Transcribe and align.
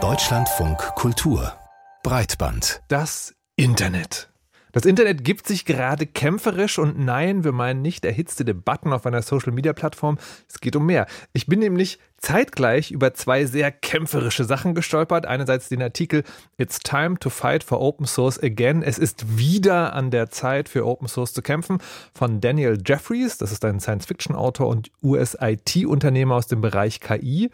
Deutschlandfunk 0.00 0.78
Kultur 0.94 1.52
Breitband. 2.04 2.80
Das 2.86 3.34
Internet. 3.56 4.30
Das 4.70 4.84
Internet 4.84 5.24
gibt 5.24 5.48
sich 5.48 5.64
gerade 5.64 6.06
kämpferisch 6.06 6.78
und 6.78 6.96
nein, 6.98 7.42
wir 7.42 7.50
meinen 7.50 7.82
nicht 7.82 8.04
erhitzte 8.04 8.44
Debatten 8.44 8.92
auf 8.92 9.06
einer 9.06 9.22
Social-Media-Plattform. 9.22 10.18
Es 10.48 10.60
geht 10.60 10.76
um 10.76 10.86
mehr. 10.86 11.06
Ich 11.32 11.46
bin 11.46 11.58
nämlich 11.58 11.98
zeitgleich 12.18 12.92
über 12.92 13.14
zwei 13.14 13.46
sehr 13.46 13.72
kämpferische 13.72 14.44
Sachen 14.44 14.74
gestolpert. 14.74 15.26
Einerseits 15.26 15.68
den 15.68 15.82
Artikel 15.82 16.22
It's 16.58 16.78
time 16.78 17.18
to 17.18 17.30
fight 17.30 17.64
for 17.64 17.80
open 17.80 18.06
source 18.06 18.40
again. 18.40 18.82
Es 18.82 18.98
ist 18.98 19.38
wieder 19.38 19.94
an 19.94 20.12
der 20.12 20.30
Zeit 20.30 20.68
für 20.68 20.86
Open 20.86 21.08
Source 21.08 21.32
zu 21.32 21.42
kämpfen 21.42 21.78
von 22.14 22.40
Daniel 22.40 22.78
Jeffries. 22.84 23.38
Das 23.38 23.50
ist 23.50 23.64
ein 23.64 23.80
Science-Fiction-Autor 23.80 24.68
und 24.68 24.92
US-IT-Unternehmer 25.02 26.36
aus 26.36 26.46
dem 26.46 26.60
Bereich 26.60 27.00
KI 27.00 27.50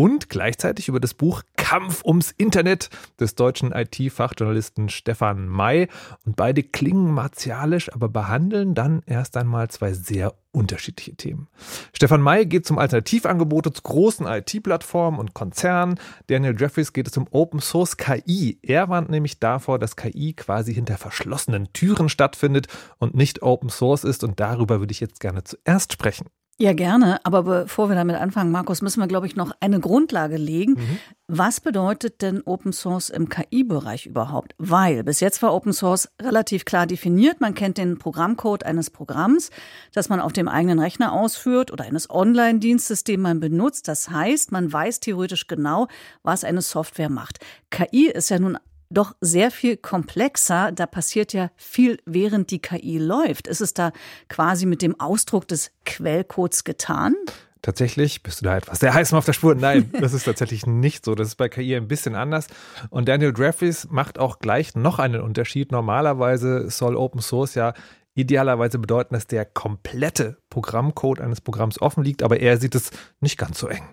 und 0.00 0.30
gleichzeitig 0.30 0.88
über 0.88 0.98
das 0.98 1.12
Buch 1.12 1.42
Kampf 1.58 2.02
ums 2.06 2.30
Internet 2.30 2.88
des 3.20 3.34
deutschen 3.34 3.70
IT-Fachjournalisten 3.70 4.88
Stefan 4.88 5.46
May. 5.46 5.88
Und 6.24 6.36
beide 6.36 6.62
klingen 6.62 7.12
martialisch, 7.12 7.92
aber 7.92 8.08
behandeln 8.08 8.74
dann 8.74 9.02
erst 9.04 9.36
einmal 9.36 9.68
zwei 9.68 9.92
sehr 9.92 10.32
unterschiedliche 10.52 11.16
Themen. 11.16 11.48
Stefan 11.92 12.22
May 12.22 12.46
geht 12.46 12.64
zum 12.64 12.78
Alternativangebote 12.78 13.74
zu 13.74 13.82
großen 13.82 14.26
IT-Plattformen 14.26 15.18
und 15.18 15.34
Konzernen. 15.34 16.00
Daniel 16.28 16.58
Jeffries 16.58 16.94
geht 16.94 17.06
es 17.06 17.18
um 17.18 17.26
Open 17.30 17.60
Source 17.60 17.98
KI. 17.98 18.58
Er 18.62 18.88
warnt 18.88 19.10
nämlich 19.10 19.38
davor, 19.38 19.78
dass 19.78 19.96
KI 19.96 20.32
quasi 20.32 20.72
hinter 20.72 20.96
verschlossenen 20.96 21.74
Türen 21.74 22.08
stattfindet 22.08 22.68
und 22.96 23.14
nicht 23.14 23.42
Open 23.42 23.68
Source 23.68 24.04
ist. 24.04 24.24
Und 24.24 24.40
darüber 24.40 24.80
würde 24.80 24.92
ich 24.92 25.00
jetzt 25.00 25.20
gerne 25.20 25.44
zuerst 25.44 25.92
sprechen. 25.92 26.24
Ja, 26.62 26.74
gerne. 26.74 27.24
Aber 27.24 27.42
bevor 27.44 27.88
wir 27.88 27.96
damit 27.96 28.16
anfangen, 28.16 28.50
Markus, 28.50 28.82
müssen 28.82 29.00
wir, 29.00 29.06
glaube 29.06 29.26
ich, 29.26 29.34
noch 29.34 29.52
eine 29.60 29.80
Grundlage 29.80 30.36
legen. 30.36 30.72
Mhm. 30.72 30.98
Was 31.26 31.58
bedeutet 31.58 32.20
denn 32.20 32.42
Open 32.44 32.74
Source 32.74 33.08
im 33.08 33.30
KI-Bereich 33.30 34.04
überhaupt? 34.04 34.54
Weil 34.58 35.02
bis 35.02 35.20
jetzt 35.20 35.40
war 35.42 35.54
Open 35.54 35.72
Source 35.72 36.10
relativ 36.20 36.66
klar 36.66 36.86
definiert. 36.86 37.40
Man 37.40 37.54
kennt 37.54 37.78
den 37.78 37.96
Programmcode 37.96 38.64
eines 38.66 38.90
Programms, 38.90 39.48
das 39.94 40.10
man 40.10 40.20
auf 40.20 40.34
dem 40.34 40.48
eigenen 40.48 40.80
Rechner 40.80 41.14
ausführt 41.14 41.72
oder 41.72 41.84
eines 41.84 42.10
Online-Dienstes, 42.10 43.04
den 43.04 43.22
man 43.22 43.40
benutzt. 43.40 43.88
Das 43.88 44.10
heißt, 44.10 44.52
man 44.52 44.70
weiß 44.70 45.00
theoretisch 45.00 45.46
genau, 45.46 45.88
was 46.22 46.44
eine 46.44 46.60
Software 46.60 47.08
macht. 47.08 47.38
KI 47.70 48.10
ist 48.10 48.28
ja 48.28 48.38
nun 48.38 48.58
doch 48.90 49.14
sehr 49.20 49.50
viel 49.50 49.76
komplexer. 49.76 50.72
Da 50.72 50.86
passiert 50.86 51.32
ja 51.32 51.50
viel, 51.56 51.98
während 52.04 52.50
die 52.50 52.60
KI 52.60 52.98
läuft. 52.98 53.46
Ist 53.46 53.60
es 53.60 53.72
da 53.74 53.92
quasi 54.28 54.66
mit 54.66 54.82
dem 54.82 54.98
Ausdruck 54.98 55.48
des 55.48 55.70
Quellcodes 55.86 56.64
getan? 56.64 57.14
Tatsächlich 57.62 58.22
bist 58.22 58.40
du 58.40 58.46
da 58.46 58.56
etwas 58.56 58.80
sehr 58.80 58.94
heiß 58.94 59.12
auf 59.12 59.26
der 59.26 59.32
Spur. 59.32 59.54
Nein, 59.54 59.92
das 60.00 60.12
ist 60.12 60.24
tatsächlich 60.24 60.66
nicht 60.66 61.04
so. 61.04 61.14
Das 61.14 61.28
ist 61.28 61.36
bei 61.36 61.48
KI 61.48 61.76
ein 61.76 61.88
bisschen 61.88 62.14
anders. 62.14 62.46
Und 62.88 63.08
Daniel 63.08 63.34
Jeffries 63.36 63.88
macht 63.90 64.18
auch 64.18 64.38
gleich 64.38 64.74
noch 64.74 64.98
einen 64.98 65.20
Unterschied. 65.20 65.70
Normalerweise 65.72 66.70
soll 66.70 66.96
Open 66.96 67.20
Source 67.20 67.54
ja 67.54 67.74
idealerweise 68.14 68.78
bedeuten, 68.78 69.14
dass 69.14 69.26
der 69.26 69.44
komplette 69.44 70.38
Programmcode 70.50 71.20
eines 71.20 71.40
Programms 71.40 71.80
offen 71.80 72.02
liegt, 72.02 72.22
aber 72.22 72.40
er 72.40 72.58
sieht 72.58 72.74
es 72.74 72.90
nicht 73.20 73.38
ganz 73.38 73.58
so 73.58 73.68
eng. 73.68 73.84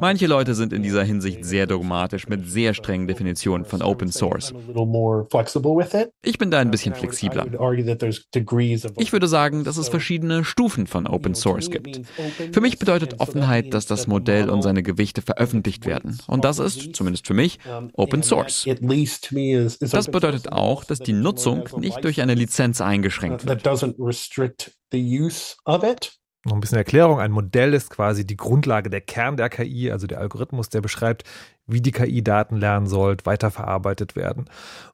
Manche 0.00 0.26
Leute 0.26 0.54
sind 0.54 0.72
in 0.72 0.82
dieser 0.82 1.02
Hinsicht 1.02 1.44
sehr 1.44 1.66
dogmatisch 1.66 2.28
mit 2.28 2.48
sehr 2.48 2.74
strengen 2.74 3.06
Definitionen 3.08 3.64
von 3.64 3.82
Open 3.82 4.10
Source. 4.12 4.54
Ich 6.22 6.38
bin 6.38 6.50
da 6.50 6.58
ein 6.60 6.70
bisschen 6.70 6.94
flexibler. 6.94 7.46
Ich 8.96 9.12
würde 9.12 9.28
sagen, 9.28 9.64
dass 9.64 9.76
es 9.76 9.88
verschiedene 9.88 10.44
Stufen 10.44 10.86
von 10.86 11.06
Open 11.06 11.34
Source 11.34 11.70
gibt. 11.70 12.00
Für 12.52 12.60
mich 12.60 12.78
bedeutet 12.78 13.20
Offenheit, 13.20 13.74
dass 13.74 13.86
das 13.86 14.06
Modell 14.06 14.48
und 14.48 14.62
seine 14.62 14.82
Gewichte 14.82 15.22
veröffentlicht 15.22 15.84
werden. 15.84 16.18
Und 16.26 16.44
das 16.44 16.58
ist, 16.58 16.94
zumindest 16.94 17.26
für 17.26 17.34
mich, 17.34 17.58
Open 17.94 18.22
Source. 18.22 18.64
Das 19.80 20.08
bedeutet 20.08 20.52
auch, 20.52 20.84
dass 20.84 21.00
die 21.00 21.12
Nutzung 21.12 21.68
nicht 21.78 22.02
durch 22.04 22.22
eine 22.22 22.34
Lizenz 22.34 22.80
eingeschränkt 22.80 23.46
wird. 23.46 23.66
Noch 26.46 26.54
ein 26.54 26.60
bisschen 26.60 26.78
Erklärung. 26.78 27.18
Ein 27.18 27.32
Modell 27.32 27.74
ist 27.74 27.90
quasi 27.90 28.24
die 28.24 28.36
Grundlage, 28.36 28.88
der 28.88 29.00
Kern 29.00 29.36
der 29.36 29.48
KI, 29.48 29.90
also 29.90 30.06
der 30.06 30.20
Algorithmus, 30.20 30.68
der 30.68 30.80
beschreibt, 30.80 31.24
wie 31.66 31.80
die 31.80 31.90
KI 31.90 32.22
Daten 32.22 32.56
lernen 32.56 32.86
soll, 32.86 33.16
weiterverarbeitet 33.24 34.14
werden. 34.14 34.44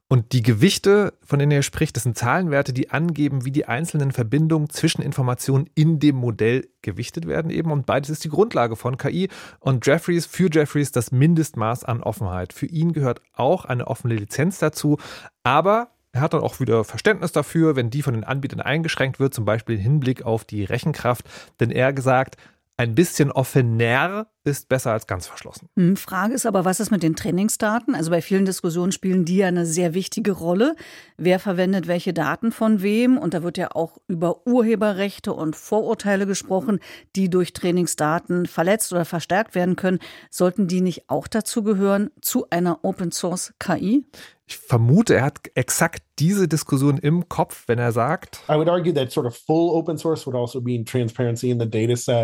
Und 0.09 0.33
die 0.33 0.41
Gewichte, 0.41 1.13
von 1.23 1.39
denen 1.39 1.53
er 1.53 1.63
spricht, 1.63 1.95
das 1.97 2.05
sind 2.05 2.17
Zahlenwerte, 2.17 2.73
die 2.73 2.89
angeben, 2.89 3.45
wie 3.45 3.51
die 3.51 3.67
einzelnen 3.67 4.13
Verbindungen 4.13 4.71
zwischen 4.71 5.03
Informationen 5.03 5.69
in 5.75 5.99
dem 5.99 6.17
Modell 6.17 6.69
gewichtet 6.81 7.27
werden 7.27 7.51
eben. 7.51 7.71
Und 7.71 7.85
beides 7.85 8.09
ist 8.09 8.25
die 8.25 8.31
Grundlage 8.31 8.77
von 8.77 8.97
KI. 8.97 9.29
Und 9.61 9.87
Jeffries, 9.87 10.25
für 10.25 10.49
Jeffries 10.51 10.91
das 10.91 11.13
Mindestmaß 11.13 11.85
an 11.85 12.03
Offenheit. 12.03 12.55
Für 12.55 12.67
ihn 12.67 12.95
gehört 12.95 13.21
auch 13.35 13.67
eine 13.67 13.89
offene 13.89 14.15
Lizenz 14.15 14.59
dazu. 14.59 14.97
Aber 15.43 15.91
er 16.13 16.21
hat 16.21 16.35
dann 16.35 16.43
auch 16.43 16.61
wieder 16.61 16.85
Verständnis 16.85 17.33
dafür, 17.33 17.75
wenn 17.75 17.91
die 17.91 18.03
von 18.03 18.15
den 18.15 18.25
Anbietern 18.25 18.61
eingeschränkt 18.61 19.19
wird, 19.19 19.33
zum 19.33 19.45
Beispiel 19.45 19.77
im 19.77 19.83
Hinblick 19.83 20.23
auf 20.25 20.45
die 20.45 20.65
Rechenkraft. 20.65 21.25
Denn 21.59 21.71
er 21.71 21.93
gesagt, 21.93 22.37
ein 22.77 22.95
bisschen 22.95 23.33
offener 23.33 24.27
ist 24.45 24.69
besser 24.69 24.93
als 24.93 25.07
ganz 25.07 25.27
verschlossen. 25.27 25.69
Hm, 25.77 25.97
Frage 25.97 26.35
ist 26.35 26.47
aber, 26.47 26.65
was 26.65 26.81
ist 26.81 26.91
mit 26.91 27.03
den 27.03 27.17
Trainingsdaten? 27.17 27.95
Also 27.95 28.11
bei 28.11 28.23
vielen 28.23 28.45
Diskussionen 28.45 28.93
spielen 28.93 29.25
die 29.25 29.37
ja 29.37 29.47
eine 29.47 29.67
sehr 29.67 29.95
wichtige 29.95 30.33
Rolle. 30.33 30.75
Wer 31.17 31.39
verwendet 31.39 31.87
welche 31.87 32.13
Daten 32.13 32.53
von 32.53 32.83
wem? 32.83 33.19
Und 33.19 33.35
da 33.35 33.43
wird 33.43 33.59
ja 33.59 33.71
auch 33.73 33.99
über 34.09 34.47
Urheberrechte 34.47 35.33
und 35.33 35.55
Vorurteile 35.55 36.27
gesprochen, 36.27 36.81
die 37.15 37.31
durch 37.31 37.53
Trainingsdaten 37.53 38.47
verletzt 38.47 38.93
oder 38.93 39.05
verstärkt 39.05 39.55
werden 39.55 39.77
können. 39.77 40.01
Sollten 40.31 40.67
die 40.67 40.81
nicht 40.81 41.09
auch 41.09 41.29
dazu 41.29 41.63
gehören 41.63 42.11
zu 42.21 42.47
einer 42.51 42.85
Open 42.85 43.13
Source 43.13 43.55
KI? 43.59 44.05
Ich 44.53 44.59
vermute, 44.59 45.15
er 45.15 45.25
hat 45.25 45.39
exakt 45.55 46.03
diese 46.19 46.47
Diskussion 46.47 46.99
im 46.99 47.29
Kopf, 47.29 47.65
wenn 47.69 47.79
er 47.79 47.91
sagt. 47.91 48.41
Also 48.49 48.65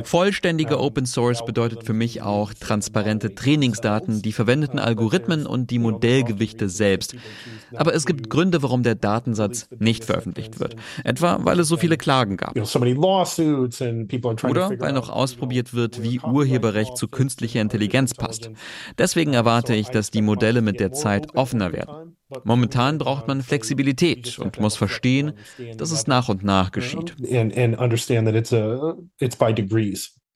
Vollständige 0.04 0.78
Open 0.78 1.06
Source 1.06 1.44
bedeutet 1.44 1.84
für 1.84 1.94
mich 1.94 2.07
auch 2.22 2.52
transparente 2.54 3.34
Trainingsdaten, 3.34 4.22
die 4.22 4.32
verwendeten 4.32 4.78
Algorithmen 4.78 5.46
und 5.46 5.70
die 5.70 5.78
Modellgewichte 5.78 6.68
selbst. 6.68 7.14
Aber 7.74 7.94
es 7.94 8.06
gibt 8.06 8.30
Gründe, 8.30 8.62
warum 8.62 8.82
der 8.82 8.94
Datensatz 8.94 9.68
nicht 9.78 10.04
veröffentlicht 10.04 10.60
wird. 10.60 10.76
Etwa, 11.04 11.38
weil 11.42 11.60
es 11.60 11.68
so 11.68 11.76
viele 11.76 11.96
Klagen 11.96 12.36
gab. 12.36 12.56
Oder 14.50 14.80
weil 14.80 14.92
noch 14.92 15.10
ausprobiert 15.10 15.74
wird, 15.74 16.02
wie 16.02 16.20
Urheberrecht 16.20 16.96
zu 16.96 17.08
künstlicher 17.08 17.60
Intelligenz 17.60 18.14
passt. 18.14 18.50
Deswegen 18.96 19.34
erwarte 19.34 19.74
ich, 19.74 19.88
dass 19.88 20.10
die 20.10 20.22
Modelle 20.22 20.62
mit 20.62 20.80
der 20.80 20.92
Zeit 20.92 21.34
offener 21.36 21.72
werden. 21.72 22.16
Momentan 22.44 22.98
braucht 22.98 23.26
man 23.26 23.42
Flexibilität 23.42 24.38
und 24.38 24.60
muss 24.60 24.76
verstehen, 24.76 25.32
dass 25.76 25.90
es 25.92 26.06
nach 26.06 26.28
und 26.28 26.44
nach 26.44 26.72
geschieht. 26.72 27.16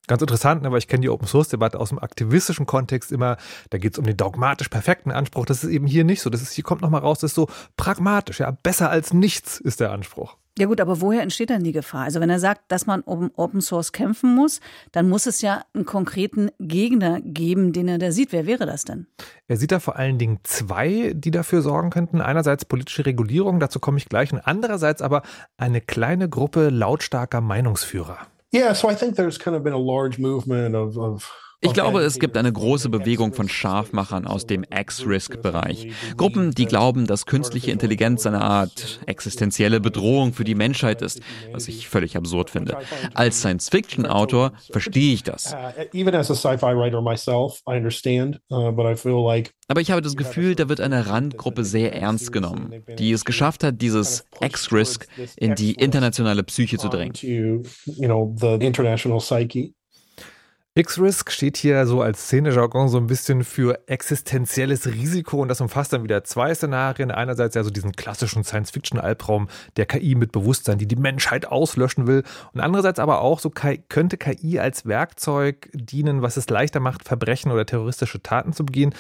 Ganz 0.09 0.21
interessant, 0.21 0.67
aber 0.67 0.75
ne, 0.75 0.79
ich 0.79 0.89
kenne 0.89 1.03
die 1.03 1.09
Open 1.09 1.29
Source 1.29 1.49
Debatte 1.49 1.79
aus 1.79 1.91
dem 1.91 2.01
aktivistischen 2.01 2.67
Kontext 2.67 3.13
immer. 3.13 3.37
Da 3.71 3.79
geht 3.79 3.93
es 3.93 3.99
um 3.99 4.05
den 4.05 4.17
dogmatisch 4.17 4.69
perfekten 4.69 5.13
Anspruch. 5.13 5.47
Das 5.47 5.63
ist 5.63 5.71
eben 5.71 5.87
hier 5.87 6.03
nicht 6.03 6.23
so. 6.23 6.29
Das 6.29 6.43
ist, 6.43 6.53
hier 6.53 6.65
kommt 6.65 6.83
nochmal 6.83 7.03
raus, 7.03 7.21
das 7.21 7.31
ist 7.31 7.37
so 7.37 7.49
pragmatisch. 7.77 8.41
Ja, 8.41 8.51
besser 8.51 8.91
als 8.91 9.13
nichts 9.13 9.61
ist 9.61 9.79
der 9.79 9.93
Anspruch. 9.93 10.37
Ja 10.59 10.67
gut, 10.67 10.83
aber 10.83 11.01
woher 11.01 11.23
entsteht 11.23 11.49
dann 11.49 11.65
die 11.65 11.73
Gefahr? 11.73 12.03
Also 12.03 12.21
wenn 12.21 12.29
er 12.29 12.41
sagt, 12.41 12.61
dass 12.69 12.85
man 12.85 13.01
um 13.01 13.31
Open 13.37 13.63
Source 13.63 13.93
kämpfen 13.93 14.35
muss, 14.35 14.61
dann 14.91 15.09
muss 15.09 15.25
es 15.25 15.41
ja 15.41 15.65
einen 15.73 15.87
konkreten 15.87 16.51
Gegner 16.59 17.21
geben, 17.23 17.73
den 17.73 17.89
er 17.89 17.97
da 17.97 18.13
sieht. 18.13 18.33
Wer 18.33 18.45
wäre 18.45 18.67
das 18.67 18.85
denn? 18.85 19.07
Er 19.49 19.57
sieht 19.57 19.73
da 19.73 19.81
vor 19.81 19.97
allen 19.97 20.19
Dingen 20.19 20.41
zwei, 20.43 21.13
die 21.15 21.31
dafür 21.31 21.63
sorgen 21.63 21.89
könnten. 21.89 22.21
Einerseits 22.21 22.67
politische 22.67 23.07
Regulierung, 23.07 23.61
dazu 23.61 23.81
komme 23.81 23.97
ich 23.97 24.11
gleich, 24.11 24.31
und 24.33 24.41
andererseits 24.41 25.01
aber 25.01 25.23
eine 25.57 25.81
kleine 25.81 26.29
Gruppe 26.29 26.69
lautstarker 26.69 27.41
Meinungsführer. 27.41 28.19
Yeah, 28.53 28.75
so 28.75 28.89
I 28.89 28.95
think 28.95 29.17
there's 29.17 29.39
kind 29.39 29.57
of 29.57 29.65
been 29.65 29.73
a 29.73 29.79
large 29.79 30.19
movement 30.19 30.75
of, 30.75 30.99
of 30.99 31.31
ich 31.65 31.73
glaube, 31.73 32.01
es 32.01 32.19
gibt 32.19 32.37
eine 32.37 32.53
große 32.53 32.89
Bewegung 32.89 33.33
von 33.33 33.49
Scharfmachern 33.49 34.27
aus 34.27 34.47
dem 34.47 34.65
X-Risk-Bereich. 34.69 35.93
Gruppen, 36.17 36.51
die 36.51 36.67
glauben, 36.67 37.07
dass 37.07 37.25
künstliche 37.25 37.71
Intelligenz 37.71 38.27
eine 38.27 38.41
Art 38.43 39.01
existenzielle 39.07 39.81
Bedrohung 39.81 40.33
für 40.33 40.43
die 40.43 40.57
Menschheit 40.57 41.03
ist, 41.03 41.21
was 41.53 41.69
ich 41.69 41.89
völlig 41.89 42.17
absurd 42.17 42.51
finde. 42.51 42.79
Als 43.15 43.39
Science-Fiction-Autor 43.39 44.53
verstehe 44.73 45.15
ich 45.15 45.23
das. 45.23 45.55
Uh, 45.55 45.57
uh, 45.57 45.93
Aber 49.69 49.81
ich 49.81 49.91
habe 49.93 50.03
das 50.03 50.17
Gefühl, 50.17 50.57
da 50.57 50.69
wird 50.69 50.81
eine 50.81 51.07
Randgruppe 51.07 51.65
sehr 51.65 51.95
ernst 51.95 52.33
genommen, 52.33 52.83
die 52.99 53.13
es 53.13 53.25
geschafft 53.25 53.63
hat, 53.63 53.81
dieses 53.81 54.25
X-Risk 54.41 55.07
in 55.37 55.55
die 55.55 55.75
internationale 55.75 56.43
Psyche 56.43 56.79
zu 56.79 56.89
drängen. 56.89 57.15
X-Risk 60.75 61.31
steht 61.31 61.59
hier 61.59 61.87
so 61.87 62.01
als 62.01 62.23
Szenejargon 62.23 62.89
so 62.89 62.97
ein 62.97 63.07
bisschen 63.07 63.45
für 63.45 63.87
existenzielles 63.89 64.87
Risiko 64.87 65.43
und 65.43 65.49
das 65.49 65.61
umfasst 65.61 65.93
dann 65.93 66.03
wieder 66.03 66.25
zwei 66.25 66.55
Szenarien. 66.55 67.11
Einerseits 67.11 67.55
ja 67.55 67.63
so 67.63 67.69
diesen 67.69 67.93
klassischen 67.93 68.43
Science-Fiction-Albtraum 68.43 69.49
der 69.77 69.85
KI 69.85 70.15
mit 70.15 70.33
Bewusstsein, 70.33 70.79
die 70.79 70.89
die 70.89 70.97
Menschheit 70.97 71.45
auslöschen 71.45 72.07
will 72.07 72.23
und 72.55 72.61
andererseits 72.61 73.01
aber 73.01 73.21
auch 73.21 73.39
so 73.39 73.51
könnte 73.51 74.17
KI 74.17 74.61
als 74.61 74.87
Werkzeug 74.87 75.69
dienen, 75.75 76.23
was 76.23 76.39
es 76.39 76.49
leichter 76.49 76.81
macht, 76.81 77.05
Verbrechen 77.05 77.53
oder 77.53 77.67
terroristische 77.67 78.23
Taten 78.23 78.55
zu 78.55 78.65
begehen. 78.65 78.95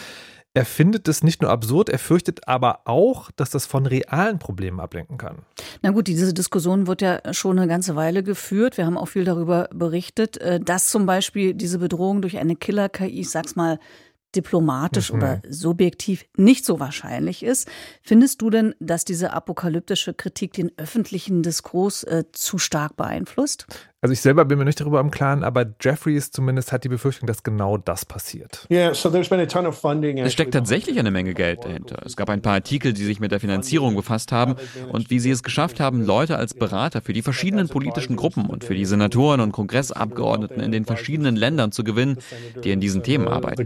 Er 0.54 0.66
findet 0.66 1.08
es 1.08 1.22
nicht 1.22 1.40
nur 1.40 1.50
absurd, 1.50 1.88
er 1.88 1.98
fürchtet 1.98 2.46
aber 2.46 2.80
auch, 2.84 3.30
dass 3.30 3.48
das 3.48 3.64
von 3.64 3.86
realen 3.86 4.38
Problemen 4.38 4.80
ablenken 4.80 5.16
kann. 5.16 5.38
Na 5.80 5.90
gut, 5.90 6.08
diese 6.08 6.34
Diskussion 6.34 6.86
wird 6.86 7.00
ja 7.00 7.20
schon 7.32 7.58
eine 7.58 7.68
ganze 7.68 7.96
Weile 7.96 8.22
geführt. 8.22 8.76
Wir 8.76 8.84
haben 8.84 8.98
auch 8.98 9.08
viel 9.08 9.24
darüber 9.24 9.70
berichtet, 9.72 10.36
äh, 10.38 10.60
dass 10.60 10.90
zum 10.90 11.06
Beispiel 11.06 11.54
diese 11.54 11.78
Bedrohung 11.78 12.20
durch 12.20 12.36
eine 12.36 12.54
Killer-KI, 12.54 13.20
ich 13.20 13.30
sag's 13.30 13.56
mal, 13.56 13.78
diplomatisch 14.34 15.10
mhm. 15.10 15.18
oder 15.18 15.42
subjektiv 15.48 16.24
nicht 16.36 16.64
so 16.64 16.80
wahrscheinlich 16.80 17.42
ist. 17.42 17.68
Findest 18.02 18.40
du 18.42 18.50
denn, 18.50 18.74
dass 18.80 19.04
diese 19.04 19.32
apokalyptische 19.32 20.14
Kritik 20.14 20.54
den 20.54 20.70
öffentlichen 20.76 21.42
Diskurs 21.42 22.02
äh, 22.04 22.24
zu 22.32 22.58
stark 22.58 22.96
beeinflusst? 22.96 23.66
Also 24.04 24.14
ich 24.14 24.20
selber 24.20 24.44
bin 24.44 24.58
mir 24.58 24.64
nicht 24.64 24.80
darüber 24.80 24.98
im 24.98 25.12
Klaren, 25.12 25.44
aber 25.44 25.64
Jeffries 25.80 26.32
zumindest 26.32 26.72
hat 26.72 26.82
die 26.82 26.88
Befürchtung, 26.88 27.28
dass 27.28 27.44
genau 27.44 27.76
das 27.76 28.04
passiert. 28.04 28.66
Es 30.26 30.32
steckt 30.32 30.52
tatsächlich 30.54 30.98
eine 30.98 31.12
Menge 31.12 31.34
Geld 31.34 31.64
dahinter. 31.64 32.02
Es 32.04 32.16
gab 32.16 32.28
ein 32.28 32.42
paar 32.42 32.54
Artikel, 32.54 32.94
die 32.94 33.04
sich 33.04 33.20
mit 33.20 33.30
der 33.30 33.38
Finanzierung 33.38 33.94
befasst 33.94 34.32
haben 34.32 34.56
und 34.90 35.10
wie 35.10 35.20
sie 35.20 35.30
es 35.30 35.44
geschafft 35.44 35.78
haben, 35.78 36.04
Leute 36.04 36.36
als 36.36 36.52
Berater 36.52 37.00
für 37.00 37.12
die 37.12 37.22
verschiedenen 37.22 37.68
politischen 37.68 38.16
Gruppen 38.16 38.46
und 38.46 38.64
für 38.64 38.74
die 38.74 38.86
Senatoren 38.86 39.38
und 39.40 39.52
Kongressabgeordneten 39.52 40.60
in 40.60 40.72
den 40.72 40.84
verschiedenen 40.84 41.36
Ländern 41.36 41.70
zu 41.70 41.84
gewinnen, 41.84 42.18
die 42.64 42.72
in 42.72 42.80
diesen 42.80 43.04
Themen 43.04 43.28
arbeiten. 43.28 43.64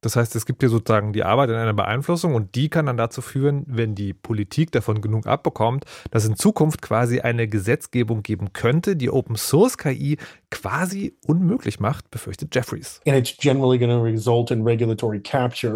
Das 0.00 0.14
heißt, 0.14 0.36
es 0.36 0.46
gibt 0.46 0.62
hier 0.62 0.68
sozusagen 0.68 1.12
die 1.12 1.24
Arbeit 1.24 1.50
in 1.50 1.56
einer 1.56 1.74
Beeinflussung 1.74 2.34
und 2.36 2.54
die 2.54 2.68
kann 2.68 2.86
dann 2.86 2.96
dazu 2.96 3.20
führen, 3.20 3.64
wenn 3.66 3.96
die 3.96 4.14
Politik 4.14 4.70
davon 4.70 5.00
genug 5.00 5.26
abbekommt, 5.26 5.86
dass 6.12 6.24
in 6.24 6.36
Zukunft 6.36 6.82
quasi 6.82 7.20
eine 7.20 7.48
Gesetzgebung 7.48 8.22
geben 8.22 8.52
könnte, 8.52 8.94
die 8.94 9.10
Open 9.10 9.34
Source 9.34 9.76
KI 9.76 10.18
quasi 10.50 11.14
unmöglich 11.26 11.78
macht, 11.78 12.10
befürchtet 12.10 12.54
Jeffries. 12.54 13.00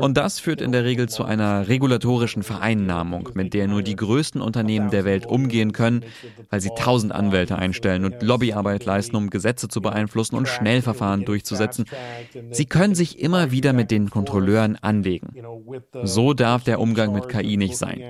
Und 0.01 0.17
das 0.17 0.39
führt 0.41 0.61
in 0.61 0.73
der 0.73 0.85
Regel 0.85 1.09
zu 1.09 1.25
einer 1.25 1.69
regulatorischen 1.69 2.43
Vereinnahmung, 2.43 3.29
mit 3.35 3.53
der 3.53 3.69
nur 3.69 3.83
die 3.83 3.97
größten 3.97 4.41
Unternehmen 4.41 4.91
der 4.91 5.05
Welt 5.05 5.27
umgehen 5.27 5.73
können, 5.73 6.05
weil 6.49 6.61
sie 6.61 6.71
tausend 6.77 7.13
Anwälte 7.13 7.57
einstellen 7.57 8.05
und 8.05 8.23
Lobbyarbeit 8.23 8.85
leisten, 8.85 9.17
um 9.17 9.29
Gesetze 9.29 9.69
zu 9.69 9.83
beeinflussen 9.83 10.37
und 10.37 10.49
Schnellverfahren 10.49 11.25
durchzusetzen. 11.25 11.85
Sie 12.51 12.65
können 12.65 12.95
sich 12.95 13.19
immer 13.19 13.51
wieder 13.51 13.73
mit 13.73 13.91
den 13.91 14.09
Kontrolleuren 14.09 14.77
anlegen. 14.77 15.35
So 16.03 16.33
darf 16.33 16.65
der 16.65 16.81
Umgang 16.81 17.13
mit 17.13 17.29
KI 17.29 17.57
nicht 17.59 17.77
sein. 17.77 18.01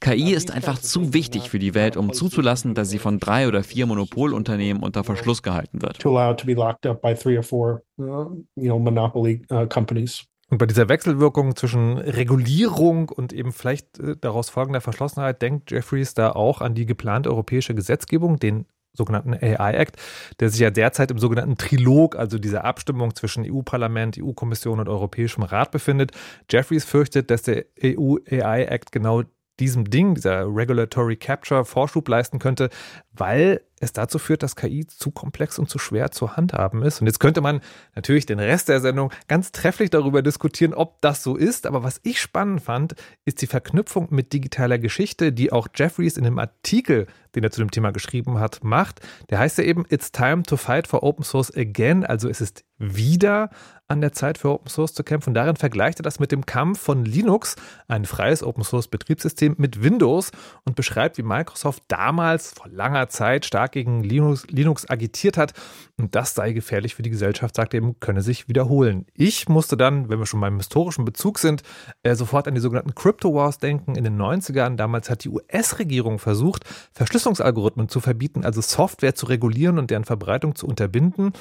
KI 0.00 0.32
ist 0.32 0.52
einfach 0.52 0.78
zu 0.78 1.12
wichtig 1.12 1.50
für 1.50 1.58
die 1.58 1.74
Welt, 1.74 1.96
um 1.96 2.12
zuzulassen, 2.12 2.74
dass 2.74 2.90
sie 2.90 2.98
von 2.98 3.18
drei 3.18 3.48
oder 3.48 3.64
vier 3.64 3.86
Monopolunternehmen 3.86 4.82
unter 4.82 5.02
Verschluss 5.02 5.42
gehalten 5.42 5.82
wird 5.82 6.03
to 6.04 6.10
allow 6.10 6.30
it 6.30 6.38
to 6.38 6.46
be 6.46 6.54
locked 6.54 6.86
up 6.86 7.00
by 7.00 7.14
three 7.14 7.36
or 7.36 7.42
four, 7.42 7.82
uh, 7.98 8.26
you 8.54 8.68
know, 8.68 8.78
monopoly 8.78 9.42
uh, 9.50 9.66
companies. 9.66 10.24
Und 10.50 10.58
bei 10.58 10.66
dieser 10.66 10.88
Wechselwirkung 10.88 11.56
zwischen 11.56 11.98
Regulierung 11.98 13.08
und 13.08 13.32
eben 13.32 13.50
vielleicht 13.50 13.98
äh, 13.98 14.14
daraus 14.20 14.50
folgender 14.50 14.82
Verschlossenheit 14.82 15.40
denkt 15.40 15.70
Jeffries 15.70 16.14
da 16.14 16.30
auch 16.32 16.60
an 16.60 16.74
die 16.74 16.86
geplante 16.86 17.30
europäische 17.30 17.74
Gesetzgebung, 17.74 18.38
den 18.38 18.66
sogenannten 18.92 19.34
AI 19.34 19.72
Act, 19.72 19.96
der 20.38 20.50
sich 20.50 20.60
ja 20.60 20.70
derzeit 20.70 21.10
im 21.10 21.18
sogenannten 21.18 21.56
Trilog, 21.56 22.14
also 22.14 22.38
dieser 22.38 22.64
Abstimmung 22.64 23.14
zwischen 23.16 23.44
EU-Parlament, 23.50 24.18
EU-Kommission 24.20 24.78
und 24.78 24.88
Europäischem 24.88 25.42
Rat 25.42 25.72
befindet. 25.72 26.12
Jeffries 26.48 26.84
fürchtet, 26.84 27.30
dass 27.30 27.42
der 27.42 27.64
EU 27.82 28.18
AI 28.30 28.64
Act 28.66 28.92
genau 28.92 29.22
diesem 29.60 29.88
Ding, 29.88 30.14
dieser 30.14 30.46
Regulatory 30.46 31.16
Capture, 31.16 31.64
Vorschub 31.64 32.08
leisten 32.08 32.38
könnte, 32.38 32.70
weil 33.16 33.60
es 33.80 33.92
dazu 33.92 34.18
führt, 34.18 34.42
dass 34.42 34.56
KI 34.56 34.86
zu 34.86 35.10
komplex 35.10 35.58
und 35.58 35.68
zu 35.68 35.78
schwer 35.78 36.10
zu 36.10 36.36
handhaben 36.36 36.82
ist. 36.82 37.00
Und 37.00 37.06
jetzt 37.06 37.20
könnte 37.20 37.40
man 37.40 37.60
natürlich 37.94 38.26
den 38.26 38.38
Rest 38.38 38.68
der 38.68 38.80
Sendung 38.80 39.12
ganz 39.28 39.52
trefflich 39.52 39.90
darüber 39.90 40.22
diskutieren, 40.22 40.74
ob 40.74 41.00
das 41.00 41.22
so 41.22 41.36
ist. 41.36 41.66
Aber 41.66 41.82
was 41.82 42.00
ich 42.02 42.20
spannend 42.20 42.62
fand, 42.62 42.94
ist 43.24 43.42
die 43.42 43.46
Verknüpfung 43.46 44.08
mit 44.10 44.32
digitaler 44.32 44.78
Geschichte, 44.78 45.32
die 45.32 45.52
auch 45.52 45.68
Jeffries 45.74 46.16
in 46.16 46.24
dem 46.24 46.38
Artikel, 46.38 47.06
den 47.34 47.44
er 47.44 47.50
zu 47.50 47.60
dem 47.60 47.70
Thema 47.70 47.90
geschrieben 47.90 48.38
hat, 48.38 48.64
macht. 48.64 49.00
Der 49.30 49.38
heißt 49.38 49.58
ja 49.58 49.64
eben 49.64 49.84
It's 49.88 50.12
time 50.12 50.44
to 50.44 50.56
fight 50.56 50.86
for 50.86 51.02
open 51.02 51.24
source 51.24 51.54
again. 51.54 52.04
Also 52.04 52.28
es 52.28 52.40
ist 52.40 52.64
wieder 52.78 53.50
an 53.86 54.00
der 54.00 54.12
Zeit 54.12 54.38
für 54.38 54.50
Open 54.50 54.68
Source 54.68 54.94
zu 54.94 55.04
kämpfen. 55.04 55.30
Und 55.30 55.34
darin 55.34 55.56
vergleicht 55.56 56.00
er 56.00 56.02
das 56.02 56.18
mit 56.18 56.32
dem 56.32 56.46
Kampf 56.46 56.80
von 56.80 57.04
Linux, 57.04 57.56
ein 57.86 58.04
freies 58.06 58.42
Open 58.42 58.64
Source 58.64 58.88
Betriebssystem, 58.88 59.54
mit 59.58 59.82
Windows 59.82 60.30
und 60.64 60.74
beschreibt, 60.74 61.18
wie 61.18 61.22
Microsoft 61.22 61.82
damals 61.88 62.52
vor 62.52 62.68
langer 62.68 63.03
Zeit 63.08 63.44
stark 63.44 63.72
gegen 63.72 64.02
Linux, 64.02 64.46
Linux 64.48 64.88
agitiert 64.88 65.36
hat. 65.36 65.52
Und 65.96 66.14
das 66.14 66.34
sei 66.34 66.52
gefährlich 66.52 66.94
für 66.94 67.02
die 67.02 67.10
Gesellschaft, 67.10 67.54
sagt 67.56 67.74
er 67.74 67.78
eben, 67.78 68.00
könne 68.00 68.22
sich 68.22 68.48
wiederholen. 68.48 69.06
Ich 69.14 69.48
musste 69.48 69.76
dann, 69.76 70.08
wenn 70.08 70.18
wir 70.18 70.26
schon 70.26 70.40
beim 70.40 70.56
historischen 70.56 71.04
Bezug 71.04 71.38
sind, 71.38 71.62
äh, 72.02 72.14
sofort 72.14 72.48
an 72.48 72.54
die 72.54 72.60
sogenannten 72.60 72.94
Crypto 72.94 73.34
Wars 73.34 73.58
denken. 73.58 73.94
In 73.94 74.04
den 74.04 74.16
90ern, 74.16 74.76
damals 74.76 75.10
hat 75.10 75.24
die 75.24 75.28
US-Regierung 75.28 76.18
versucht, 76.18 76.64
Verschlüsselungsalgorithmen 76.92 77.88
zu 77.88 78.00
verbieten, 78.00 78.44
also 78.44 78.60
Software 78.60 79.14
zu 79.14 79.26
regulieren 79.26 79.78
und 79.78 79.90
deren 79.90 80.04
Verbreitung 80.04 80.54
zu 80.54 80.66
unterbinden. 80.66 81.32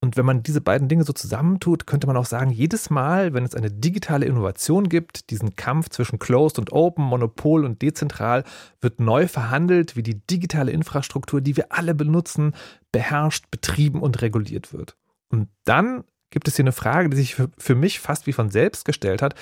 Und 0.00 0.16
wenn 0.16 0.26
man 0.26 0.42
diese 0.42 0.60
beiden 0.60 0.88
Dinge 0.88 1.04
so 1.04 1.12
zusammentut, 1.12 1.86
könnte 1.86 2.06
man 2.06 2.16
auch 2.16 2.26
sagen, 2.26 2.50
jedes 2.50 2.90
Mal, 2.90 3.32
wenn 3.32 3.44
es 3.44 3.54
eine 3.54 3.70
digitale 3.70 4.26
Innovation 4.26 4.88
gibt, 4.88 5.30
diesen 5.30 5.56
Kampf 5.56 5.88
zwischen 5.88 6.18
Closed 6.18 6.58
und 6.58 6.70
Open, 6.72 7.04
Monopol 7.04 7.64
und 7.64 7.80
dezentral, 7.80 8.44
wird 8.80 9.00
neu 9.00 9.26
verhandelt, 9.26 9.96
wie 9.96 10.02
die 10.02 10.20
digitale 10.26 10.70
Infrastruktur, 10.70 11.40
die 11.40 11.56
wir 11.56 11.72
alle 11.72 11.94
benutzen, 11.94 12.54
beherrscht, 12.92 13.50
betrieben 13.50 14.02
und 14.02 14.20
reguliert 14.20 14.72
wird. 14.72 14.96
Und 15.30 15.48
dann 15.64 16.04
gibt 16.30 16.48
es 16.48 16.56
hier 16.56 16.64
eine 16.64 16.72
Frage, 16.72 17.08
die 17.08 17.16
sich 17.16 17.34
für, 17.34 17.74
mich 17.74 18.00
fast 18.00 18.26
wie 18.26 18.32
von 18.32 18.50
selbst 18.50 18.84
gestellt 18.84 19.22
hat. 19.22 19.34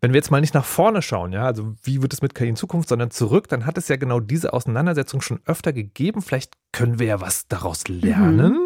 Wenn 0.00 0.12
wir 0.12 0.18
jetzt 0.18 0.30
mal 0.30 0.42
nicht 0.42 0.52
nach 0.52 0.64
vorne 0.64 1.00
schauen, 1.00 1.32
ja, 1.32 1.46
also 1.46 1.74
wie 1.82 2.02
wird 2.02 2.12
es 2.12 2.20
mit 2.20 2.34
KI 2.34 2.48
in 2.48 2.56
Zukunft, 2.56 2.90
sondern 2.90 3.10
zurück, 3.10 3.48
dann 3.48 3.64
hat 3.64 3.78
es 3.78 3.88
ja 3.88 3.96
genau 3.96 4.20
diese 4.20 4.52
Auseinandersetzung 4.52 5.22
schon 5.22 5.40
öfter 5.46 5.72
gegeben. 5.72 6.20
Vielleicht 6.20 6.52
können 6.72 6.98
wir 6.98 7.06
ja 7.06 7.20
was 7.22 7.48
daraus 7.48 7.88
lernen. 7.88 8.52
Mhm. 8.52 8.63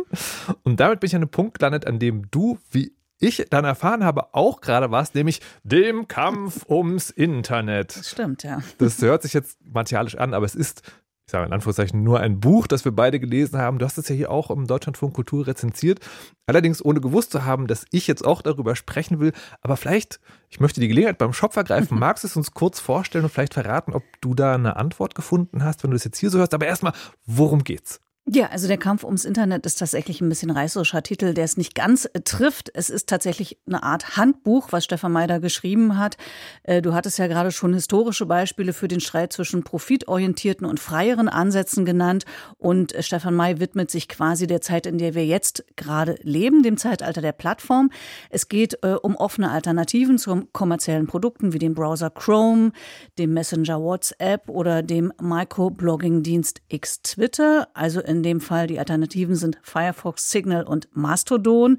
Und 0.63 0.81
damit 0.81 1.01
bin 1.01 1.09
ich 1.09 1.15
an 1.15 1.23
einem 1.23 1.31
Punkt 1.31 1.59
gelandet, 1.59 1.87
an 1.87 1.99
dem 1.99 2.31
du, 2.31 2.59
wie 2.71 2.93
ich 3.21 3.45
dann 3.51 3.65
erfahren 3.65 4.05
habe, 4.05 4.35
auch 4.35 4.61
gerade 4.61 4.91
was, 4.91 5.15
nämlich 5.15 5.41
dem 5.65 6.07
Kampf 6.07 6.67
ums 6.69 7.11
Internet. 7.11 7.97
Das 7.97 8.11
stimmt, 8.11 8.45
ja. 8.45 8.63
Das 8.79 9.03
hört 9.03 9.23
sich 9.23 9.33
jetzt 9.33 9.59
martialisch 9.65 10.17
an, 10.17 10.35
aber 10.35 10.47
es 10.47 10.55
ist 10.55 10.83
ich 11.29 11.33
sage 11.33 11.45
in 11.45 11.53
Anführungszeichen, 11.53 12.03
nur 12.03 12.21
ein 12.21 12.41
Buch, 12.41 12.67
das 12.67 12.87
wir 12.87 12.93
beide 12.93 13.21
gelesen 13.21 13.59
haben. 13.59 13.79
Du 13.79 13.85
hast 13.85 13.99
es 13.99 14.09
ja 14.09 14.15
hier 14.15 14.31
auch 14.31 14.51
im 14.51 14.67
Deutschlandfunk 14.67 15.13
Kultur 15.13 15.47
rezensiert. 15.47 16.01
Allerdings 16.47 16.83
ohne 16.83 17.03
gewusst 17.03 17.33
zu 17.33 17.45
haben, 17.45 17.67
dass 17.67 17.85
ich 17.91 18.07
jetzt 18.07 18.25
auch 18.25 18.41
darüber 18.41 18.75
sprechen 18.75 19.21
will. 19.21 19.33
Aber 19.61 19.77
vielleicht, 19.77 20.21
ich 20.49 20.59
möchte 20.59 20.81
die 20.81 20.89
Gelegenheit 20.89 21.19
beim 21.19 21.35
Shop 21.35 21.53
vergreifen. 21.53 21.99
Magst 22.01 22.25
du 22.25 22.29
es 22.29 22.37
uns 22.37 22.55
kurz 22.55 22.81
vorstellen 22.81 23.25
und 23.25 23.31
vielleicht 23.31 23.53
verraten, 23.53 23.93
ob 23.93 24.05
du 24.23 24.33
da 24.33 24.55
eine 24.55 24.77
Antwort 24.77 25.15
gefunden 25.15 25.63
hast, 25.63 25.85
wenn 25.85 25.91
du 25.91 25.97
es 25.97 26.05
jetzt 26.05 26.17
hier 26.17 26.31
so 26.31 26.39
hörst? 26.39 26.55
Aber 26.55 26.65
erstmal, 26.65 26.95
worum 27.27 27.63
geht's? 27.63 28.01
Ja, 28.31 28.49
also 28.49 28.69
der 28.69 28.77
Kampf 28.77 29.05
ums 29.05 29.25
Internet 29.25 29.65
ist 29.65 29.77
tatsächlich 29.77 30.21
ein 30.21 30.29
bisschen 30.29 30.51
reißerischer 30.51 31.03
Titel, 31.03 31.33
der 31.33 31.45
es 31.45 31.57
nicht 31.57 31.75
ganz 31.75 32.05
äh, 32.05 32.21
trifft. 32.21 32.71
Es 32.75 32.91
ist 32.91 33.09
tatsächlich 33.09 33.59
eine 33.67 33.83
Art 33.83 34.19
Handbuch, 34.19 34.69
was 34.71 34.85
Stefan 34.85 35.13
Meider 35.13 35.41
geschrieben 35.41 35.97
hat. 35.97 36.19
Äh, 36.63 36.83
du 36.83 36.93
hattest 36.93 37.19
ja 37.19 37.27
gerade 37.27 37.53
schon 37.53 37.73
historische 37.73 38.27
Beispiele 38.27 38.75
für 38.75 38.87
den 38.87 39.01
Streit 39.01 39.33
zwischen 39.33 39.63
profitorientierten 39.63 40.67
und 40.67 40.79
freieren 40.79 41.31
Ansätzen 41.31 41.87
genannt. 41.87 42.27
Und 42.59 42.95
äh, 42.95 43.03
Stefan 43.03 43.35
May 43.35 43.61
widmet 43.61 43.91
sich 43.91 44.09
quasi 44.09 44.47
der 44.47 44.61
Zeit, 44.61 44.85
in 44.85 44.99
der 44.99 45.15
wir 45.15 45.25
jetzt 45.25 45.65
gerade 45.77 46.17
leben, 46.21 46.63
dem 46.63 46.77
Zeitalter 46.77 47.23
der 47.23 47.33
Plattform. 47.33 47.91
Es 48.29 48.49
geht 48.49 48.85
um 49.03 49.17
offene 49.17 49.51
Alternativen 49.51 50.19
zu 50.19 50.47
kommerziellen 50.53 51.07
Produkten 51.07 51.53
wie 51.53 51.59
dem 51.59 51.75
Browser 51.75 52.11
Chrome, 52.11 52.73
dem 53.19 53.33
Messenger 53.33 53.81
WhatsApp 53.81 54.49
oder 54.49 54.83
dem 54.83 55.13
Microblogging-Dienst 55.21 56.61
X 56.69 57.03
Twitter, 57.03 57.69
also 57.75 58.01
in 58.01 58.18
in 58.19 58.23
dem 58.25 58.41
Fall 58.41 58.67
die 58.67 58.79
Alternativen 58.79 59.37
sind 59.37 59.59
Firefox, 59.63 60.31
Signal 60.31 60.65
und 60.65 60.89
Mastodon, 60.93 61.79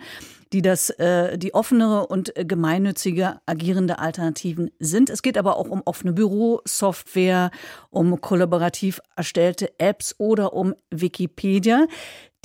die 0.54 0.62
das 0.62 0.90
äh, 0.92 1.38
die 1.38 1.54
offenere 1.54 2.08
und 2.08 2.34
gemeinnützige 2.36 3.42
agierende 3.46 4.00
Alternativen 4.00 4.72
sind. 4.80 5.10
Es 5.10 5.22
geht 5.22 5.38
aber 5.38 5.58
auch 5.58 5.70
um 5.70 5.82
offene 5.84 6.14
Bürosoftware, 6.14 7.52
um 7.90 8.22
kollaborativ 8.22 9.02
erstellte 9.16 9.70
Apps 9.80 10.16
oder 10.18 10.54
um 10.54 10.74
Wikipedia. 10.90 11.88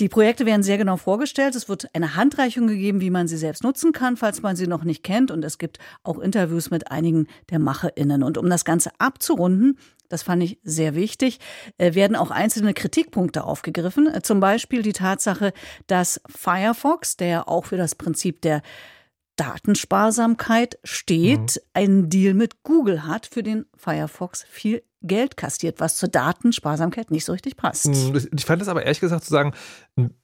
Die 0.00 0.08
Projekte 0.08 0.44
werden 0.44 0.64
sehr 0.64 0.76
genau 0.76 0.96
vorgestellt. 0.96 1.54
Es 1.54 1.68
wird 1.68 1.86
eine 1.94 2.16
Handreichung 2.16 2.66
gegeben, 2.66 3.00
wie 3.00 3.10
man 3.10 3.28
sie 3.28 3.36
selbst 3.36 3.62
nutzen 3.62 3.92
kann, 3.92 4.16
falls 4.16 4.42
man 4.42 4.56
sie 4.56 4.66
noch 4.66 4.82
nicht 4.82 5.04
kennt. 5.04 5.30
Und 5.30 5.44
es 5.44 5.56
gibt 5.56 5.78
auch 6.02 6.18
Interviews 6.18 6.70
mit 6.70 6.90
einigen 6.90 7.28
der 7.50 7.60
MacherInnen. 7.60 8.24
Und 8.24 8.36
um 8.36 8.50
das 8.50 8.64
Ganze 8.64 8.90
abzurunden, 8.98 9.78
das 10.08 10.24
fand 10.24 10.42
ich 10.42 10.58
sehr 10.64 10.96
wichtig, 10.96 11.38
äh, 11.78 11.94
werden 11.94 12.16
auch 12.16 12.30
einzelne 12.30 12.74
Kritikpunkte 12.74 13.44
aufgegriffen. 13.44 14.12
Äh, 14.12 14.22
zum 14.22 14.40
Beispiel 14.40 14.82
die 14.82 14.92
Tatsache, 14.92 15.52
dass 15.86 16.20
Firefox, 16.28 17.16
der 17.16 17.48
auch 17.48 17.66
für 17.66 17.76
das 17.76 17.94
Prinzip 17.94 18.42
der 18.42 18.62
Datensparsamkeit 19.36 20.78
steht, 20.84 21.56
mhm. 21.56 21.70
einen 21.72 22.08
Deal 22.08 22.34
mit 22.34 22.62
Google 22.64 23.06
hat, 23.06 23.26
für 23.26 23.42
den 23.42 23.66
Firefox 23.76 24.44
viel 24.48 24.82
Geld 25.06 25.36
kastiert, 25.36 25.80
was 25.80 25.96
zur 25.96 26.08
Datensparsamkeit 26.08 27.10
nicht 27.10 27.24
so 27.24 27.32
richtig 27.32 27.56
passt. 27.56 27.88
Mhm, 27.88 28.28
ich 28.36 28.44
fand 28.44 28.62
es 28.62 28.68
aber 28.68 28.82
ehrlich 28.82 29.00
gesagt 29.00 29.24
zu 29.24 29.30
sagen, 29.30 29.52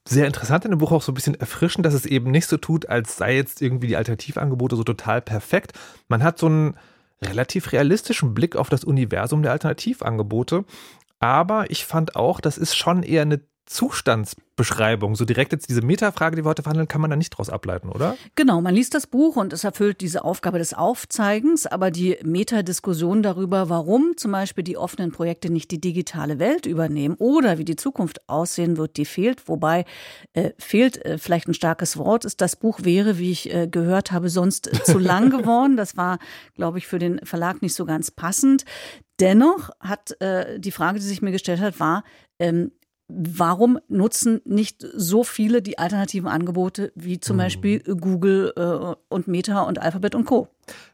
sehr 0.07 0.27
interessant 0.27 0.65
in 0.65 0.71
dem 0.71 0.79
Buch 0.79 0.93
auch 0.93 1.03
so 1.03 1.13
ein 1.13 1.15
bisschen 1.15 1.35
erfrischend, 1.35 1.87
dass 1.87 1.95
es 1.95 2.07
eben 2.07 2.31
nicht 2.31 2.47
so 2.47 2.57
tut, 2.57 2.89
als 2.89 3.17
sei 3.17 3.37
jetzt 3.37 3.63
irgendwie 3.63 3.87
die 3.87 3.97
Alternativangebote 3.97 4.77
so 4.77 4.85
total 4.85 5.21
perfekt. 5.21 5.73
Man 6.09 6.23
hat 6.23 6.39
so 6.39 6.47
einen 6.47 6.77
relativ 7.23 7.73
realistischen 7.73 8.35
Blick 8.35 8.57
auf 8.57 8.69
das 8.69 8.85
Universum 8.85 9.43
der 9.43 9.53
Alternativangebote. 9.53 10.65
Aber 11.19 11.71
ich 11.71 11.85
fand 11.85 12.17
auch, 12.17 12.41
das 12.41 12.57
ist 12.57 12.75
schon 12.75 13.03
eher 13.03 13.23
eine 13.23 13.41
Zustandsbeschreibung. 13.71 15.15
So 15.15 15.25
direkt 15.25 15.53
jetzt 15.53 15.69
diese 15.69 15.81
Metafrage, 15.81 16.35
die 16.35 16.45
wir 16.45 16.49
heute 16.49 16.65
verhandeln, 16.65 16.89
kann 16.89 17.01
man 17.01 17.09
da 17.09 17.17
nicht 17.17 17.31
draus 17.31 17.49
ableiten, 17.49 17.89
oder? 17.89 18.17
Genau, 18.35 18.61
man 18.61 18.75
liest 18.75 18.95
das 18.95 19.07
Buch 19.07 19.37
und 19.37 19.53
es 19.53 19.63
erfüllt 19.63 20.01
diese 20.01 20.25
Aufgabe 20.25 20.59
des 20.59 20.75
Aufzeigens, 20.75 21.67
aber 21.67 21.93
die 21.93 22.19
Metadiskussion 22.25 23.23
darüber, 23.23 23.69
warum 23.69 24.17
zum 24.17 24.33
Beispiel 24.33 24.65
die 24.65 24.77
offenen 24.77 25.13
Projekte 25.13 25.53
nicht 25.53 25.71
die 25.71 25.81
digitale 25.81 26.41
Welt 26.41 26.67
übernehmen 26.67 27.15
oder 27.21 27.59
wie 27.59 27.65
die 27.65 27.77
Zukunft 27.77 28.29
aussehen 28.29 28.77
wird, 28.77 28.97
die 28.97 29.05
fehlt. 29.05 29.49
Wobei 29.49 29.85
äh, 30.33 30.51
fehlt 30.59 31.05
äh, 31.05 31.17
vielleicht 31.19 31.47
ein 31.47 31.55
starkes 31.55 31.97
Wort 31.97 32.25
ist. 32.25 32.41
Das 32.41 32.57
Buch 32.57 32.81
wäre, 32.83 33.19
wie 33.19 33.31
ich 33.31 33.55
äh, 33.55 33.69
gehört 33.69 34.11
habe, 34.11 34.31
sonst 34.31 34.67
äh, 34.67 34.83
zu 34.83 34.99
lang 34.99 35.31
geworden. 35.39 35.77
Das 35.77 35.97
war, 35.97 36.19
glaube 36.57 36.79
ich, 36.79 36.89
für 36.89 36.99
den 36.99 37.25
Verlag 37.25 37.63
nicht 37.63 37.75
so 37.75 37.85
ganz 37.85 38.11
passend. 38.11 38.65
Dennoch 39.21 39.71
hat 39.79 40.21
äh, 40.21 40.59
die 40.59 40.73
Frage, 40.73 40.99
die 40.99 41.05
sich 41.05 41.23
mir 41.23 41.31
gestellt 41.31 41.61
hat, 41.61 41.79
war, 41.79 42.03
ähm, 42.41 42.73
warum 43.13 43.79
nutzen 43.89 44.41
nicht 44.45 44.87
so 44.95 45.25
viele 45.25 45.63
die 45.63 45.79
alternativen 45.79 46.29
Angebote 46.29 46.93
wie 46.95 47.21
zum 47.21 47.37
mhm. 47.37 47.41
Beispiel 47.41 47.81
Google 47.81 48.53
äh, 48.57 48.95
und 49.09 49.29
Meta 49.29 49.63
und 49.63 49.81
Alphabet 49.81 50.15
und 50.15 50.25
Co? 50.25 50.49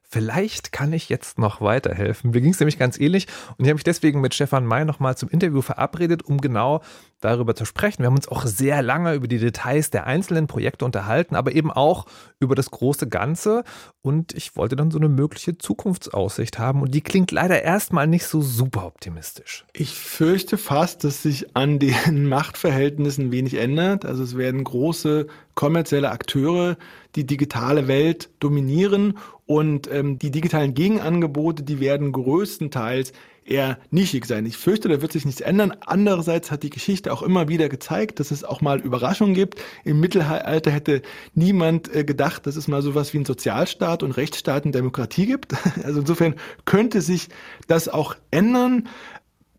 Vielleicht 0.08 0.70
kann 0.72 0.92
ich 0.92 1.08
jetzt 1.08 1.38
noch 1.38 1.60
weiterhelfen. 1.60 2.30
Mir 2.30 2.40
ging 2.40 2.52
es 2.52 2.60
nämlich 2.60 2.78
ganz 2.78 2.98
ähnlich 2.98 3.26
und 3.58 3.64
ich 3.64 3.68
habe 3.68 3.75
mich 3.75 3.84
deswegen 3.84 4.20
mit 4.20 4.34
Stefan 4.34 4.64
May 4.64 4.84
nochmal 4.84 5.16
zum 5.16 5.28
Interview 5.28 5.62
verabredet, 5.62 6.22
um 6.22 6.40
genau 6.40 6.80
darüber 7.20 7.54
zu 7.54 7.64
sprechen. 7.64 8.00
Wir 8.00 8.06
haben 8.06 8.16
uns 8.16 8.28
auch 8.28 8.46
sehr 8.46 8.82
lange 8.82 9.14
über 9.14 9.26
die 9.26 9.38
Details 9.38 9.90
der 9.90 10.06
einzelnen 10.06 10.46
Projekte 10.46 10.84
unterhalten, 10.84 11.34
aber 11.34 11.52
eben 11.52 11.72
auch 11.72 12.06
über 12.38 12.54
das 12.54 12.70
große 12.70 13.08
Ganze. 13.08 13.64
Und 14.02 14.32
ich 14.34 14.56
wollte 14.56 14.76
dann 14.76 14.90
so 14.90 14.98
eine 14.98 15.08
mögliche 15.08 15.58
Zukunftsaussicht 15.58 16.58
haben 16.58 16.82
und 16.82 16.94
die 16.94 17.00
klingt 17.00 17.32
leider 17.32 17.62
erstmal 17.62 18.06
nicht 18.06 18.26
so 18.26 18.42
super 18.42 18.86
optimistisch. 18.86 19.64
Ich 19.72 19.94
fürchte 19.94 20.58
fast, 20.58 21.02
dass 21.02 21.22
sich 21.22 21.56
an 21.56 21.78
den 21.78 22.28
Machtverhältnissen 22.28 23.32
wenig 23.32 23.54
ändert. 23.54 24.04
Also 24.04 24.22
es 24.22 24.36
werden 24.36 24.62
große 24.62 25.26
kommerzielle 25.54 26.10
Akteure 26.10 26.76
die 27.16 27.26
digitale 27.26 27.88
Welt 27.88 28.30
dominieren 28.38 29.18
und 29.46 29.90
ähm, 29.92 30.18
die 30.18 30.30
digitalen 30.30 30.75
Gegenangebote, 30.75 31.62
die 31.62 31.80
werden 31.80 32.12
größtenteils 32.12 33.12
eher 33.46 33.78
nischig 33.90 34.26
sein. 34.26 34.44
Ich 34.44 34.56
fürchte, 34.56 34.88
da 34.88 35.00
wird 35.00 35.12
sich 35.12 35.25
nichts 35.25 35.40
ändern. 35.40 35.73
Andererseits 35.80 36.50
hat 36.50 36.62
die 36.62 36.70
Geschichte 36.70 37.12
auch 37.12 37.23
immer 37.23 37.49
wieder 37.49 37.68
gezeigt, 37.68 38.20
dass 38.20 38.30
es 38.30 38.44
auch 38.44 38.61
mal 38.61 38.80
Überraschungen 38.80 39.35
gibt. 39.35 39.61
Im 39.85 40.00
Mittelalter 40.00 40.70
hätte 40.70 41.02
niemand 41.35 41.94
äh, 41.94 42.04
gedacht, 42.04 42.46
dass 42.46 42.56
es 42.56 42.68
mal 42.68 42.82
sowas 42.82 43.12
wie 43.12 43.18
einen 43.18 43.25
Sozialstaat 43.25 44.02
und 44.02 44.12
Rechtsstaat 44.12 44.66
und 44.66 44.75
Demokratie 44.75 45.26
gibt. 45.26 45.54
Also 45.85 46.00
insofern 46.00 46.35
könnte 46.64 47.00
sich 47.00 47.28
das 47.68 47.88
auch 47.88 48.16
ändern. 48.30 48.88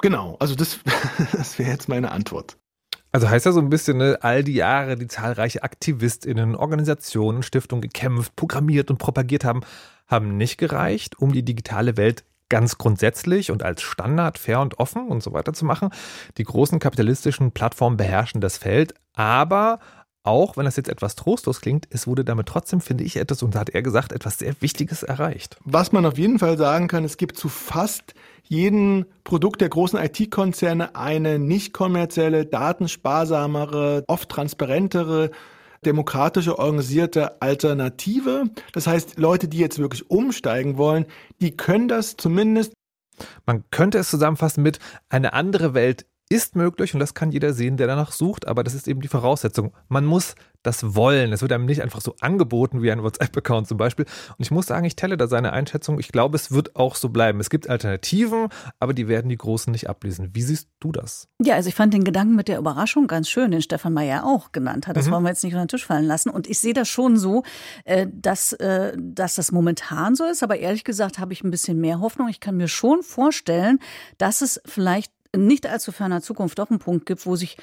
Genau, 0.01 0.35
also 0.39 0.55
das, 0.55 0.79
das 1.31 1.57
wäre 1.57 1.71
jetzt 1.71 1.87
meine 1.87 2.11
Antwort. 2.11 2.57
Also 3.11 3.29
heißt 3.29 3.45
ja 3.45 3.51
so 3.51 3.59
ein 3.59 3.69
bisschen, 3.69 3.97
ne, 3.97 4.17
all 4.21 4.43
die 4.43 4.53
Jahre, 4.53 4.95
die 4.95 5.07
zahlreiche 5.07 5.63
AktivistInnen, 5.63 6.55
Organisationen, 6.55 7.41
Stiftungen 7.41 7.81
gekämpft, 7.81 8.35
programmiert 8.35 8.91
und 8.91 8.97
propagiert 8.97 9.45
haben, 9.45 9.61
haben 10.07 10.37
nicht 10.37 10.57
gereicht, 10.57 11.19
um 11.19 11.31
die 11.31 11.43
digitale 11.43 11.97
Welt 11.97 12.23
ganz 12.49 12.77
grundsätzlich 12.77 13.51
und 13.51 13.63
als 13.63 13.81
Standard 13.81 14.37
fair 14.37 14.61
und 14.61 14.79
offen 14.79 15.07
und 15.07 15.21
so 15.21 15.33
weiter 15.33 15.53
zu 15.53 15.65
machen. 15.65 15.89
Die 16.37 16.43
großen 16.43 16.79
kapitalistischen 16.79 17.51
Plattformen 17.51 17.97
beherrschen 17.97 18.41
das 18.41 18.57
Feld, 18.57 18.93
aber 19.13 19.79
auch 20.27 20.57
wenn 20.57 20.65
das 20.65 20.75
jetzt 20.75 20.89
etwas 20.89 21.15
trostlos 21.15 21.61
klingt, 21.61 21.87
es 21.89 22.05
wurde 22.05 22.25
damit 22.25 22.47
trotzdem, 22.47 22.81
finde 22.81 23.05
ich, 23.05 23.15
etwas, 23.15 23.41
und 23.41 23.55
da 23.55 23.59
hat 23.61 23.69
er 23.69 23.81
gesagt, 23.81 24.11
etwas 24.11 24.37
sehr 24.37 24.53
Wichtiges 24.59 25.01
erreicht. 25.01 25.57
Was 25.63 25.93
man 25.93 26.05
auf 26.05 26.17
jeden 26.17 26.37
Fall 26.37 26.57
sagen 26.57 26.89
kann, 26.89 27.05
es 27.05 27.15
gibt 27.15 27.37
zu 27.37 27.47
fast 27.47 28.13
jedem 28.43 29.05
Produkt 29.23 29.61
der 29.61 29.69
großen 29.69 29.97
IT-Konzerne 29.97 30.95
eine 30.95 31.39
nicht 31.39 31.73
kommerzielle, 31.73 32.45
datensparsamere, 32.45 34.03
oft 34.07 34.29
transparentere, 34.29 35.31
demokratische, 35.85 36.59
organisierte 36.59 37.41
Alternative. 37.41 38.49
Das 38.73 38.87
heißt, 38.87 39.17
Leute, 39.17 39.47
die 39.47 39.59
jetzt 39.59 39.79
wirklich 39.79 40.09
umsteigen 40.09 40.77
wollen, 40.77 41.05
die 41.39 41.55
können 41.55 41.87
das 41.87 42.17
zumindest. 42.17 42.73
Man 43.45 43.63
könnte 43.71 43.97
es 43.97 44.09
zusammenfassen 44.09 44.61
mit 44.61 44.79
eine 45.09 45.33
andere 45.33 45.73
Welt 45.73 46.05
ist 46.29 46.55
möglich 46.55 46.93
und 46.93 46.99
das 46.99 47.13
kann 47.13 47.31
jeder 47.31 47.53
sehen, 47.53 47.77
der 47.77 47.87
danach 47.87 48.11
sucht, 48.11 48.47
aber 48.47 48.63
das 48.63 48.73
ist 48.73 48.87
eben 48.87 49.01
die 49.01 49.07
Voraussetzung. 49.07 49.73
Man 49.87 50.05
muss 50.05 50.35
das 50.67 50.95
wollen. 50.95 51.31
Es 51.31 51.41
wird 51.41 51.53
einem 51.53 51.65
nicht 51.65 51.81
einfach 51.81 52.01
so 52.01 52.15
angeboten 52.19 52.81
wie 52.81 52.91
ein 52.91 53.01
WhatsApp-Account 53.01 53.67
zum 53.67 53.77
Beispiel. 53.77 54.05
Und 54.05 54.43
ich 54.43 54.51
muss 54.51 54.65
sagen, 54.67 54.85
ich 54.85 54.95
telle 54.95 55.15
da 55.15 55.27
seine 55.27 55.53
Einschätzung. 55.53 55.99
Ich 55.99 56.09
glaube, 56.09 56.35
es 56.35 56.51
wird 56.51 56.75
auch 56.75 56.95
so 56.95 57.09
bleiben. 57.09 57.39
Es 57.39 57.49
gibt 57.49 57.69
Alternativen, 57.69 58.49
aber 58.79 58.93
die 58.93 59.07
werden 59.07 59.29
die 59.29 59.37
Großen 59.37 59.71
nicht 59.71 59.89
ablesen. 59.89 60.31
Wie 60.33 60.41
siehst 60.41 60.67
du 60.79 60.91
das? 60.91 61.29
Ja, 61.41 61.55
also 61.55 61.69
ich 61.69 61.75
fand 61.75 61.93
den 61.93 62.03
Gedanken 62.03 62.35
mit 62.35 62.49
der 62.49 62.57
Überraschung 62.57 63.07
ganz 63.07 63.29
schön, 63.29 63.51
den 63.51 63.61
Stefan 63.61 63.93
Mayer 63.93 64.25
auch 64.25 64.51
genannt 64.51 64.87
hat. 64.87 64.97
Das 64.97 65.07
mhm. 65.07 65.11
wollen 65.11 65.23
wir 65.23 65.29
jetzt 65.29 65.43
nicht 65.43 65.53
unter 65.53 65.65
den 65.65 65.69
Tisch 65.69 65.85
fallen 65.85 66.05
lassen. 66.05 66.29
Und 66.29 66.47
ich 66.47 66.59
sehe 66.59 66.73
das 66.73 66.89
schon 66.89 67.17
so, 67.17 67.43
äh, 67.85 68.07
dass, 68.11 68.51
äh, 68.53 68.93
dass 68.97 69.35
das 69.35 69.51
momentan 69.51 70.15
so 70.15 70.25
ist. 70.25 70.43
Aber 70.43 70.57
ehrlich 70.57 70.83
gesagt 70.83 71.17
habe 71.19 71.31
ich 71.31 71.43
ein 71.43 71.51
bisschen 71.51 71.79
mehr 71.79 72.01
Hoffnung. 72.01 72.27
Ich 72.27 72.41
kann 72.41 72.57
mir 72.57 72.67
schon 72.67 73.03
vorstellen, 73.03 73.79
dass 74.17 74.41
es 74.41 74.61
vielleicht 74.65 75.13
nicht 75.35 75.67
allzu 75.67 75.91
ferner 75.91 76.21
Zukunft 76.21 76.59
doch 76.59 76.69
einen 76.69 76.79
Punkt 76.79 77.05
gibt, 77.05 77.25
wo 77.25 77.35
sich 77.35 77.57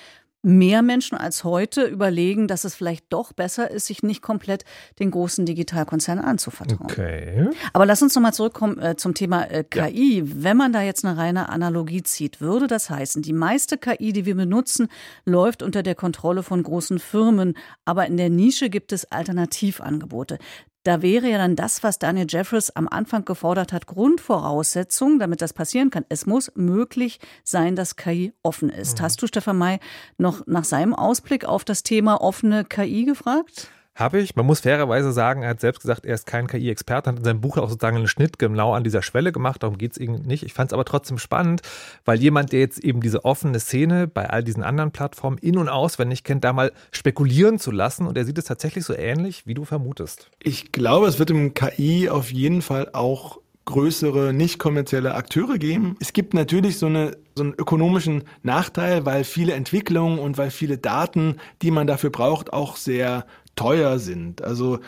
mehr 0.44 0.82
Menschen 0.82 1.16
als 1.16 1.42
heute 1.42 1.84
überlegen, 1.84 2.46
dass 2.46 2.64
es 2.64 2.74
vielleicht 2.74 3.06
doch 3.08 3.32
besser 3.32 3.70
ist, 3.70 3.86
sich 3.86 4.02
nicht 4.02 4.20
komplett 4.20 4.64
den 4.98 5.10
großen 5.10 5.46
Digitalkonzernen 5.46 6.22
anzuvertrauen. 6.22 6.90
Okay. 6.90 7.48
Aber 7.72 7.86
lass 7.86 8.02
uns 8.02 8.14
nochmal 8.14 8.34
zurückkommen 8.34 8.78
äh, 8.78 8.94
zum 8.96 9.14
Thema 9.14 9.50
äh, 9.50 9.64
KI. 9.64 10.18
Ja. 10.18 10.24
Wenn 10.26 10.56
man 10.58 10.72
da 10.72 10.82
jetzt 10.82 11.04
eine 11.04 11.16
reine 11.16 11.48
Analogie 11.48 12.02
zieht, 12.02 12.42
würde 12.42 12.66
das 12.66 12.90
heißen, 12.90 13.22
die 13.22 13.32
meiste 13.32 13.78
KI, 13.78 14.12
die 14.12 14.26
wir 14.26 14.34
benutzen, 14.34 14.88
läuft 15.24 15.62
unter 15.62 15.82
der 15.82 15.94
Kontrolle 15.94 16.42
von 16.42 16.62
großen 16.62 16.98
Firmen, 16.98 17.56
aber 17.86 18.06
in 18.06 18.18
der 18.18 18.28
Nische 18.28 18.68
gibt 18.68 18.92
es 18.92 19.10
Alternativangebote. 19.10 20.38
Da 20.84 21.00
wäre 21.00 21.30
ja 21.30 21.38
dann 21.38 21.56
das, 21.56 21.82
was 21.82 21.98
Daniel 21.98 22.26
Jeffries 22.28 22.68
am 22.68 22.88
Anfang 22.88 23.24
gefordert 23.24 23.72
hat, 23.72 23.86
Grundvoraussetzung, 23.86 25.18
damit 25.18 25.40
das 25.40 25.54
passieren 25.54 25.88
kann. 25.88 26.04
Es 26.10 26.26
muss 26.26 26.52
möglich 26.56 27.20
sein, 27.42 27.74
dass 27.74 27.96
KI 27.96 28.34
offen 28.42 28.68
ist. 28.68 28.98
Mhm. 28.98 29.04
Hast 29.04 29.22
du 29.22 29.26
Stefan 29.26 29.56
May 29.56 29.80
noch 30.18 30.46
nach 30.46 30.64
seinem 30.64 30.94
Ausblick 30.94 31.46
auf 31.46 31.64
das 31.64 31.84
Thema 31.84 32.20
offene 32.20 32.66
KI 32.66 33.06
gefragt? 33.06 33.70
Habe 33.94 34.20
ich. 34.20 34.34
Man 34.34 34.44
muss 34.44 34.60
fairerweise 34.60 35.12
sagen, 35.12 35.42
er 35.42 35.50
hat 35.50 35.60
selbst 35.60 35.80
gesagt, 35.80 36.04
er 36.04 36.16
ist 36.16 36.26
kein 36.26 36.48
KI-Experte, 36.48 37.10
hat 37.10 37.18
in 37.18 37.24
seinem 37.24 37.40
Buch 37.40 37.58
auch 37.58 37.68
sozusagen 37.68 37.96
einen 37.96 38.08
Schnitt 38.08 38.40
genau 38.40 38.74
an 38.74 38.82
dieser 38.82 39.02
Schwelle 39.02 39.30
gemacht. 39.30 39.62
Darum 39.62 39.78
geht 39.78 39.92
es 39.92 39.98
ihm 39.98 40.14
nicht. 40.22 40.42
Ich 40.42 40.52
fand 40.52 40.70
es 40.70 40.72
aber 40.74 40.84
trotzdem 40.84 41.18
spannend, 41.18 41.62
weil 42.04 42.20
jemand, 42.20 42.50
der 42.50 42.58
jetzt 42.58 42.80
eben 42.80 43.00
diese 43.00 43.24
offene 43.24 43.60
Szene 43.60 44.08
bei 44.08 44.28
all 44.28 44.42
diesen 44.42 44.64
anderen 44.64 44.90
Plattformen 44.90 45.38
in- 45.38 45.58
und 45.58 45.68
auswendig 45.68 46.24
kennt, 46.24 46.42
da 46.42 46.52
mal 46.52 46.72
spekulieren 46.90 47.60
zu 47.60 47.70
lassen. 47.70 48.08
Und 48.08 48.18
er 48.18 48.24
sieht 48.24 48.36
es 48.36 48.46
tatsächlich 48.46 48.84
so 48.84 48.94
ähnlich, 48.94 49.46
wie 49.46 49.54
du 49.54 49.64
vermutest. 49.64 50.28
Ich 50.42 50.72
glaube, 50.72 51.06
es 51.06 51.20
wird 51.20 51.30
im 51.30 51.54
KI 51.54 52.08
auf 52.08 52.32
jeden 52.32 52.62
Fall 52.62 52.90
auch 52.94 53.38
größere 53.64 54.32
nicht 54.32 54.58
kommerzielle 54.58 55.14
Akteure 55.14 55.58
geben. 55.58 55.96
Es 56.00 56.12
gibt 56.12 56.34
natürlich 56.34 56.78
so, 56.78 56.86
eine, 56.86 57.16
so 57.34 57.44
einen 57.44 57.54
ökonomischen 57.54 58.24
Nachteil, 58.42 59.06
weil 59.06 59.24
viele 59.24 59.54
Entwicklungen 59.54 60.18
und 60.18 60.36
weil 60.36 60.50
viele 60.50 60.78
Daten, 60.78 61.36
die 61.62 61.70
man 61.70 61.86
dafür 61.86 62.10
braucht, 62.10 62.52
auch 62.52 62.76
sehr 62.76 63.24
teuer 63.56 63.98
sind. 63.98 64.42
Also 64.42 64.78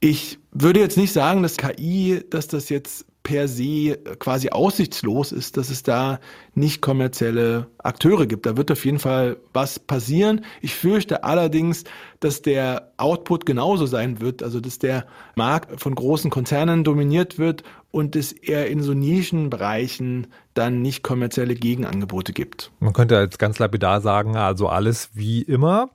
ich 0.00 0.38
würde 0.52 0.80
jetzt 0.80 0.96
nicht 0.96 1.12
sagen, 1.12 1.42
dass 1.42 1.56
KI, 1.56 2.24
dass 2.30 2.48
das 2.48 2.68
jetzt 2.68 3.06
per 3.22 3.48
se 3.48 3.98
quasi 4.18 4.48
aussichtslos 4.48 5.30
ist, 5.30 5.58
dass 5.58 5.68
es 5.68 5.82
da 5.82 6.20
nicht 6.54 6.80
kommerzielle 6.80 7.66
Akteure 7.78 8.26
gibt. 8.26 8.46
Da 8.46 8.56
wird 8.56 8.70
auf 8.70 8.84
jeden 8.84 8.98
Fall 8.98 9.36
was 9.52 9.78
passieren. 9.78 10.44
Ich 10.62 10.74
fürchte 10.74 11.22
allerdings, 11.22 11.84
dass 12.20 12.40
der 12.40 12.92
Output 12.96 13.44
genauso 13.44 13.84
sein 13.84 14.20
wird, 14.20 14.42
also 14.42 14.60
dass 14.60 14.78
der 14.78 15.06
Markt 15.36 15.80
von 15.80 15.94
großen 15.94 16.30
Konzernen 16.30 16.82
dominiert 16.82 17.38
wird 17.38 17.62
und 17.90 18.14
es 18.14 18.32
eher 18.32 18.68
in 18.68 18.82
so 18.82 18.94
Nischenbereichen 18.94 20.28
dann 20.54 20.82
nicht 20.82 21.02
kommerzielle 21.02 21.54
Gegenangebote 21.54 22.32
gibt. 22.32 22.70
Man 22.80 22.92
könnte 22.92 23.16
jetzt 23.16 23.38
ganz 23.38 23.58
lapidar 23.58 24.00
sagen, 24.00 24.36
also 24.36 24.68
alles 24.68 25.10
wie 25.14 25.42
immer. 25.42 25.90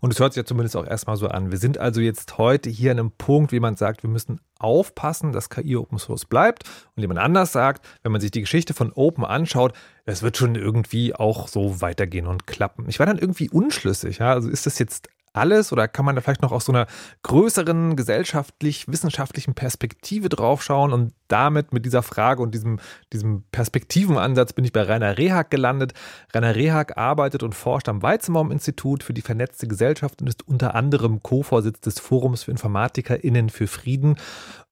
Und 0.00 0.12
es 0.12 0.20
hört 0.20 0.34
sich 0.34 0.42
ja 0.42 0.46
zumindest 0.46 0.76
auch 0.76 0.86
erstmal 0.86 1.16
so 1.16 1.28
an. 1.28 1.50
Wir 1.50 1.58
sind 1.58 1.78
also 1.78 2.00
jetzt 2.00 2.38
heute 2.38 2.68
hier 2.70 2.90
an 2.90 2.98
einem 2.98 3.10
Punkt, 3.12 3.52
wie 3.52 3.60
man 3.60 3.76
sagt, 3.76 4.02
wir 4.02 4.10
müssen 4.10 4.40
aufpassen, 4.58 5.32
dass 5.32 5.50
KI 5.50 5.76
Open 5.76 5.98
Source 5.98 6.24
bleibt. 6.24 6.64
Und 6.96 7.02
jemand 7.02 7.20
anders 7.20 7.52
sagt, 7.52 7.86
wenn 8.02 8.12
man 8.12 8.20
sich 8.20 8.30
die 8.30 8.40
Geschichte 8.40 8.74
von 8.74 8.92
Open 8.92 9.24
anschaut, 9.24 9.72
das 10.04 10.22
wird 10.22 10.36
schon 10.36 10.54
irgendwie 10.54 11.14
auch 11.14 11.48
so 11.48 11.80
weitergehen 11.80 12.26
und 12.26 12.46
klappen. 12.46 12.86
Ich 12.88 12.98
war 12.98 13.06
dann 13.06 13.18
irgendwie 13.18 13.48
unschlüssig. 13.50 14.18
Ja? 14.18 14.32
Also 14.32 14.48
ist 14.48 14.66
das 14.66 14.78
jetzt 14.78 15.08
alles 15.38 15.72
oder 15.72 15.88
kann 15.88 16.04
man 16.04 16.14
da 16.14 16.20
vielleicht 16.20 16.42
noch 16.42 16.52
aus 16.52 16.66
so 16.66 16.72
einer 16.72 16.86
größeren 17.22 17.96
gesellschaftlich-wissenschaftlichen 17.96 19.54
Perspektive 19.54 20.28
draufschauen 20.28 20.92
und 20.92 21.12
damit 21.28 21.72
mit 21.72 21.84
dieser 21.84 22.02
Frage 22.02 22.42
und 22.42 22.54
diesem, 22.54 22.80
diesem 23.12 23.44
Perspektivenansatz 23.52 24.52
bin 24.52 24.64
ich 24.64 24.72
bei 24.72 24.82
Rainer 24.82 25.18
Rehag 25.18 25.50
gelandet. 25.50 25.92
Rainer 26.34 26.54
Rehag 26.54 26.98
arbeitet 26.98 27.42
und 27.42 27.54
forscht 27.54 27.88
am 27.88 28.02
Weizenbaum-Institut 28.02 29.02
für 29.02 29.14
die 29.14 29.22
vernetzte 29.22 29.68
Gesellschaft 29.68 30.20
und 30.20 30.28
ist 30.28 30.46
unter 30.46 30.74
anderem 30.74 31.22
Co-Vorsitz 31.22 31.80
des 31.80 32.00
Forums 32.00 32.44
für 32.44 32.50
InformatikerInnen 32.50 33.50
für 33.50 33.66
Frieden 33.66 34.16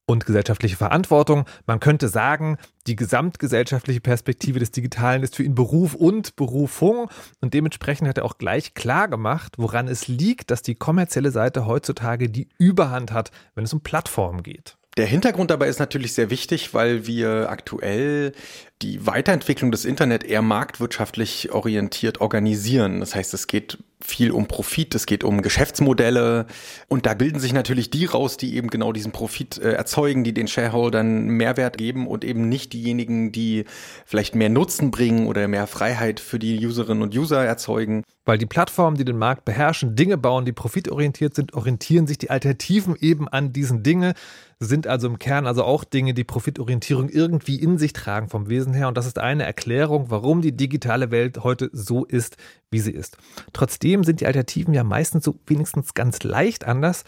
und 0.06 0.24
gesellschaftliche 0.24 0.76
Verantwortung. 0.76 1.44
Man 1.66 1.80
könnte 1.80 2.08
sagen, 2.08 2.56
die 2.86 2.96
gesamtgesellschaftliche 2.96 4.00
Perspektive 4.00 4.60
des 4.60 4.70
Digitalen 4.70 5.22
ist 5.22 5.36
für 5.36 5.42
ihn 5.42 5.54
Beruf 5.54 5.94
und 5.94 6.36
Berufung. 6.36 7.10
Und 7.40 7.54
dementsprechend 7.54 8.08
hat 8.08 8.18
er 8.18 8.24
auch 8.24 8.38
gleich 8.38 8.74
klar 8.74 9.08
gemacht, 9.08 9.54
woran 9.58 9.88
es 9.88 10.06
liegt, 10.08 10.50
dass 10.50 10.62
die 10.62 10.76
kommerzielle 10.76 11.32
Seite 11.32 11.66
heutzutage 11.66 12.30
die 12.30 12.48
Überhand 12.58 13.12
hat, 13.12 13.32
wenn 13.54 13.64
es 13.64 13.72
um 13.72 13.80
Plattformen 13.80 14.42
geht. 14.42 14.76
Der 14.96 15.06
Hintergrund 15.06 15.50
dabei 15.50 15.68
ist 15.68 15.78
natürlich 15.78 16.14
sehr 16.14 16.30
wichtig, 16.30 16.72
weil 16.72 17.06
wir 17.06 17.50
aktuell 17.50 18.32
die 18.80 19.06
Weiterentwicklung 19.06 19.70
des 19.70 19.84
Internet 19.84 20.24
eher 20.24 20.40
marktwirtschaftlich 20.40 21.52
orientiert 21.52 22.22
organisieren. 22.22 23.00
Das 23.00 23.14
heißt, 23.14 23.34
es 23.34 23.46
geht 23.46 23.76
viel 24.06 24.30
um 24.30 24.46
Profit, 24.46 24.94
es 24.94 25.06
geht 25.06 25.24
um 25.24 25.42
Geschäftsmodelle 25.42 26.46
und 26.88 27.06
da 27.06 27.14
bilden 27.14 27.40
sich 27.40 27.52
natürlich 27.52 27.90
die 27.90 28.06
raus, 28.06 28.36
die 28.36 28.56
eben 28.56 28.68
genau 28.68 28.92
diesen 28.92 29.12
Profit 29.12 29.58
äh, 29.58 29.72
erzeugen, 29.72 30.24
die 30.24 30.32
den 30.32 30.48
Shareholdern 30.48 31.26
Mehrwert 31.26 31.76
geben 31.76 32.06
und 32.06 32.24
eben 32.24 32.48
nicht 32.48 32.72
diejenigen, 32.72 33.32
die 33.32 33.64
vielleicht 34.04 34.34
mehr 34.34 34.48
Nutzen 34.48 34.90
bringen 34.90 35.26
oder 35.26 35.48
mehr 35.48 35.66
Freiheit 35.66 36.20
für 36.20 36.38
die 36.38 36.64
Userinnen 36.64 37.02
und 37.02 37.16
User 37.16 37.44
erzeugen. 37.44 38.04
Weil 38.24 38.38
die 38.38 38.46
Plattformen, 38.46 38.96
die 38.96 39.04
den 39.04 39.18
Markt 39.18 39.44
beherrschen, 39.44 39.94
Dinge 39.94 40.18
bauen, 40.18 40.44
die 40.44 40.52
profitorientiert 40.52 41.34
sind, 41.34 41.54
orientieren 41.54 42.08
sich 42.08 42.18
die 42.18 42.30
Alternativen 42.30 42.96
eben 43.00 43.28
an 43.28 43.52
diesen 43.52 43.84
Dinge, 43.84 44.14
sind 44.58 44.86
also 44.86 45.06
im 45.06 45.18
Kern 45.18 45.46
also 45.46 45.64
auch 45.64 45.84
Dinge, 45.84 46.14
die 46.14 46.24
Profitorientierung 46.24 47.08
irgendwie 47.08 47.56
in 47.56 47.78
sich 47.78 47.92
tragen 47.92 48.28
vom 48.28 48.48
Wesen 48.48 48.72
her. 48.72 48.88
Und 48.88 48.96
das 48.96 49.06
ist 49.06 49.18
eine 49.18 49.44
Erklärung, 49.44 50.06
warum 50.08 50.40
die 50.40 50.56
digitale 50.56 51.10
Welt 51.10 51.44
heute 51.44 51.68
so 51.72 52.04
ist, 52.04 52.36
wie 52.70 52.80
sie 52.80 52.92
ist. 52.92 53.18
Trotzdem 53.52 53.95
sind 54.04 54.20
die 54.20 54.26
Alternativen 54.26 54.74
ja 54.74 54.84
meistens 54.84 55.24
so 55.24 55.38
wenigstens 55.46 55.94
ganz 55.94 56.22
leicht 56.22 56.64
anders. 56.64 57.04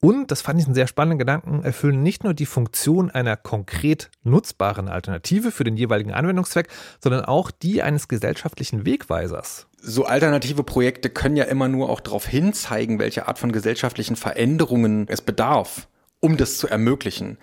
Und, 0.00 0.32
das 0.32 0.42
fand 0.42 0.58
ich 0.58 0.66
einen 0.66 0.74
sehr 0.74 0.88
spannenden 0.88 1.20
Gedanken, 1.20 1.62
erfüllen 1.62 2.02
nicht 2.02 2.24
nur 2.24 2.34
die 2.34 2.46
Funktion 2.46 3.08
einer 3.12 3.36
konkret 3.36 4.10
nutzbaren 4.24 4.88
Alternative 4.88 5.52
für 5.52 5.62
den 5.62 5.76
jeweiligen 5.76 6.12
Anwendungszweck, 6.12 6.66
sondern 7.00 7.24
auch 7.24 7.52
die 7.52 7.82
eines 7.82 8.08
gesellschaftlichen 8.08 8.84
Wegweisers. 8.84 9.68
So 9.80 10.04
alternative 10.04 10.64
Projekte 10.64 11.08
können 11.08 11.36
ja 11.36 11.44
immer 11.44 11.68
nur 11.68 11.88
auch 11.88 12.00
darauf 12.00 12.26
hinzeigen, 12.26 12.98
welche 12.98 13.28
Art 13.28 13.38
von 13.38 13.52
gesellschaftlichen 13.52 14.16
Veränderungen 14.16 15.06
es 15.08 15.20
bedarf, 15.20 15.86
um 16.18 16.36
das 16.36 16.58
zu 16.58 16.66
ermöglichen 16.66 17.38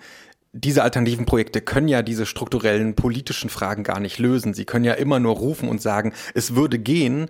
diese 0.52 0.82
alternativen 0.82 1.26
Projekte 1.26 1.60
können 1.60 1.88
ja 1.88 2.02
diese 2.02 2.26
strukturellen 2.26 2.94
politischen 2.94 3.50
Fragen 3.50 3.84
gar 3.84 4.00
nicht 4.00 4.18
lösen. 4.18 4.52
Sie 4.52 4.64
können 4.64 4.84
ja 4.84 4.94
immer 4.94 5.20
nur 5.20 5.36
rufen 5.36 5.68
und 5.68 5.80
sagen, 5.80 6.12
es 6.34 6.56
würde 6.56 6.78
gehen, 6.78 7.28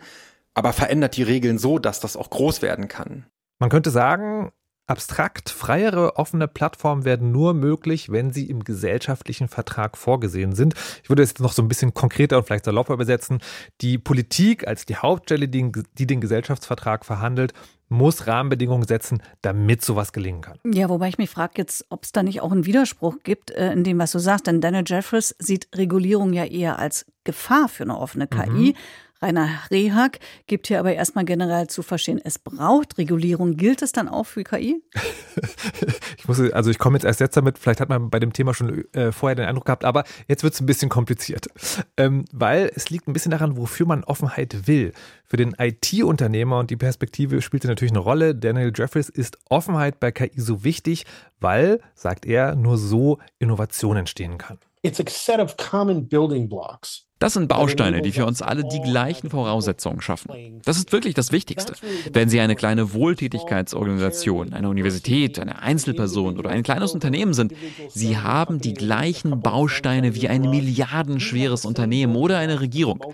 aber 0.54 0.72
verändert 0.72 1.16
die 1.16 1.22
Regeln 1.22 1.58
so, 1.58 1.78
dass 1.78 2.00
das 2.00 2.16
auch 2.16 2.30
groß 2.30 2.62
werden 2.62 2.88
kann. 2.88 3.26
Man 3.58 3.70
könnte 3.70 3.90
sagen, 3.90 4.52
abstrakt 4.90 5.50
freiere 5.50 6.16
offene 6.16 6.48
Plattformen 6.48 7.04
werden 7.04 7.30
nur 7.30 7.54
möglich, 7.54 8.10
wenn 8.10 8.32
sie 8.32 8.50
im 8.50 8.64
gesellschaftlichen 8.64 9.46
Vertrag 9.46 9.96
vorgesehen 9.96 10.52
sind. 10.52 10.74
Ich 11.02 11.08
würde 11.08 11.22
es 11.22 11.30
jetzt 11.30 11.40
noch 11.40 11.52
so 11.52 11.62
ein 11.62 11.68
bisschen 11.68 11.94
konkreter 11.94 12.38
und 12.38 12.46
vielleicht 12.46 12.64
salopper 12.64 12.94
übersetzen. 12.94 13.38
Die 13.80 13.98
Politik 13.98 14.66
als 14.66 14.86
die 14.86 14.96
Hauptstelle, 14.96 15.48
die, 15.48 15.70
die 15.96 16.06
den 16.06 16.20
Gesellschaftsvertrag 16.20 17.04
verhandelt, 17.04 17.52
muss 17.88 18.26
Rahmenbedingungen 18.26 18.86
setzen, 18.86 19.22
damit 19.42 19.82
sowas 19.84 20.12
gelingen 20.12 20.40
kann. 20.42 20.58
Ja, 20.64 20.88
wobei 20.88 21.08
ich 21.08 21.18
mich 21.18 21.30
frage 21.30 21.54
jetzt, 21.56 21.86
ob 21.90 22.04
es 22.04 22.12
da 22.12 22.22
nicht 22.22 22.40
auch 22.40 22.52
einen 22.52 22.66
Widerspruch 22.66 23.18
gibt 23.22 23.50
äh, 23.50 23.72
in 23.72 23.84
dem, 23.84 23.98
was 23.98 24.12
du 24.12 24.18
sagst. 24.18 24.46
Denn 24.46 24.60
Daniel 24.60 24.84
Jeffries 24.86 25.34
sieht 25.38 25.68
Regulierung 25.74 26.32
ja 26.32 26.44
eher 26.44 26.78
als 26.78 27.06
Gefahr 27.24 27.68
für 27.68 27.84
eine 27.84 27.98
offene 27.98 28.26
KI. 28.26 28.48
Mhm. 28.48 28.74
Rainer 29.22 29.48
Rehag 29.70 30.18
gibt 30.46 30.68
hier 30.68 30.78
aber 30.80 30.94
erstmal 30.94 31.24
generell 31.24 31.66
zu 31.66 31.82
verstehen, 31.82 32.20
es 32.22 32.38
braucht 32.38 32.96
Regulierung. 32.98 33.56
Gilt 33.56 33.82
es 33.82 33.92
dann 33.92 34.08
auch 34.08 34.24
für 34.24 34.44
KI? 34.44 34.82
ich 36.18 36.26
muss, 36.26 36.40
also 36.52 36.70
ich 36.70 36.78
komme 36.78 36.96
jetzt 36.96 37.04
erst 37.04 37.20
jetzt 37.20 37.36
damit, 37.36 37.58
vielleicht 37.58 37.80
hat 37.80 37.88
man 37.88 38.08
bei 38.10 38.18
dem 38.18 38.32
Thema 38.32 38.54
schon 38.54 38.84
äh, 38.94 39.12
vorher 39.12 39.36
den 39.36 39.46
Eindruck 39.46 39.66
gehabt, 39.66 39.84
aber 39.84 40.04
jetzt 40.26 40.42
wird 40.42 40.54
es 40.54 40.60
ein 40.60 40.66
bisschen 40.66 40.88
kompliziert. 40.88 41.48
Ähm, 41.96 42.24
weil 42.32 42.70
es 42.74 42.88
liegt 42.90 43.08
ein 43.08 43.12
bisschen 43.12 43.30
daran, 43.30 43.56
wofür 43.56 43.86
man 43.86 44.04
Offenheit 44.04 44.66
will. 44.66 44.92
Für 45.24 45.36
den 45.36 45.54
IT-Unternehmer 45.58 46.58
und 46.58 46.70
die 46.70 46.76
Perspektive 46.76 47.42
spielt 47.42 47.64
natürlich 47.64 47.92
eine 47.92 48.00
Rolle. 48.00 48.34
Daniel 48.34 48.72
Jeffries 48.74 49.08
ist 49.08 49.38
Offenheit 49.48 50.00
bei 50.00 50.12
KI 50.12 50.40
so 50.40 50.64
wichtig, 50.64 51.04
weil, 51.40 51.80
sagt 51.94 52.26
er, 52.26 52.56
nur 52.56 52.78
so 52.78 53.18
Innovation 53.38 53.96
entstehen 53.96 54.38
kann. 54.38 54.58
It's 54.82 54.98
a 54.98 55.04
set 55.06 55.38
of 55.38 55.56
common 55.56 56.08
building 56.08 56.48
blocks. 56.48 57.09
Das 57.20 57.34
sind 57.34 57.48
Bausteine, 57.48 58.00
die 58.00 58.12
für 58.12 58.24
uns 58.24 58.40
alle 58.40 58.64
die 58.64 58.80
gleichen 58.80 59.28
Voraussetzungen 59.28 60.00
schaffen. 60.00 60.60
Das 60.64 60.78
ist 60.78 60.90
wirklich 60.90 61.12
das 61.12 61.32
Wichtigste. 61.32 61.74
Wenn 62.14 62.30
Sie 62.30 62.40
eine 62.40 62.56
kleine 62.56 62.94
Wohltätigkeitsorganisation, 62.94 64.54
eine 64.54 64.70
Universität, 64.70 65.38
eine 65.38 65.60
Einzelperson 65.60 66.38
oder 66.38 66.48
ein 66.48 66.62
kleines 66.62 66.92
Unternehmen 66.92 67.34
sind, 67.34 67.52
Sie 67.90 68.16
haben 68.16 68.58
die 68.58 68.72
gleichen 68.72 69.40
Bausteine 69.42 70.14
wie 70.14 70.28
ein 70.28 70.48
milliardenschweres 70.48 71.66
Unternehmen 71.66 72.16
oder 72.16 72.38
eine 72.38 72.60
Regierung. 72.60 73.04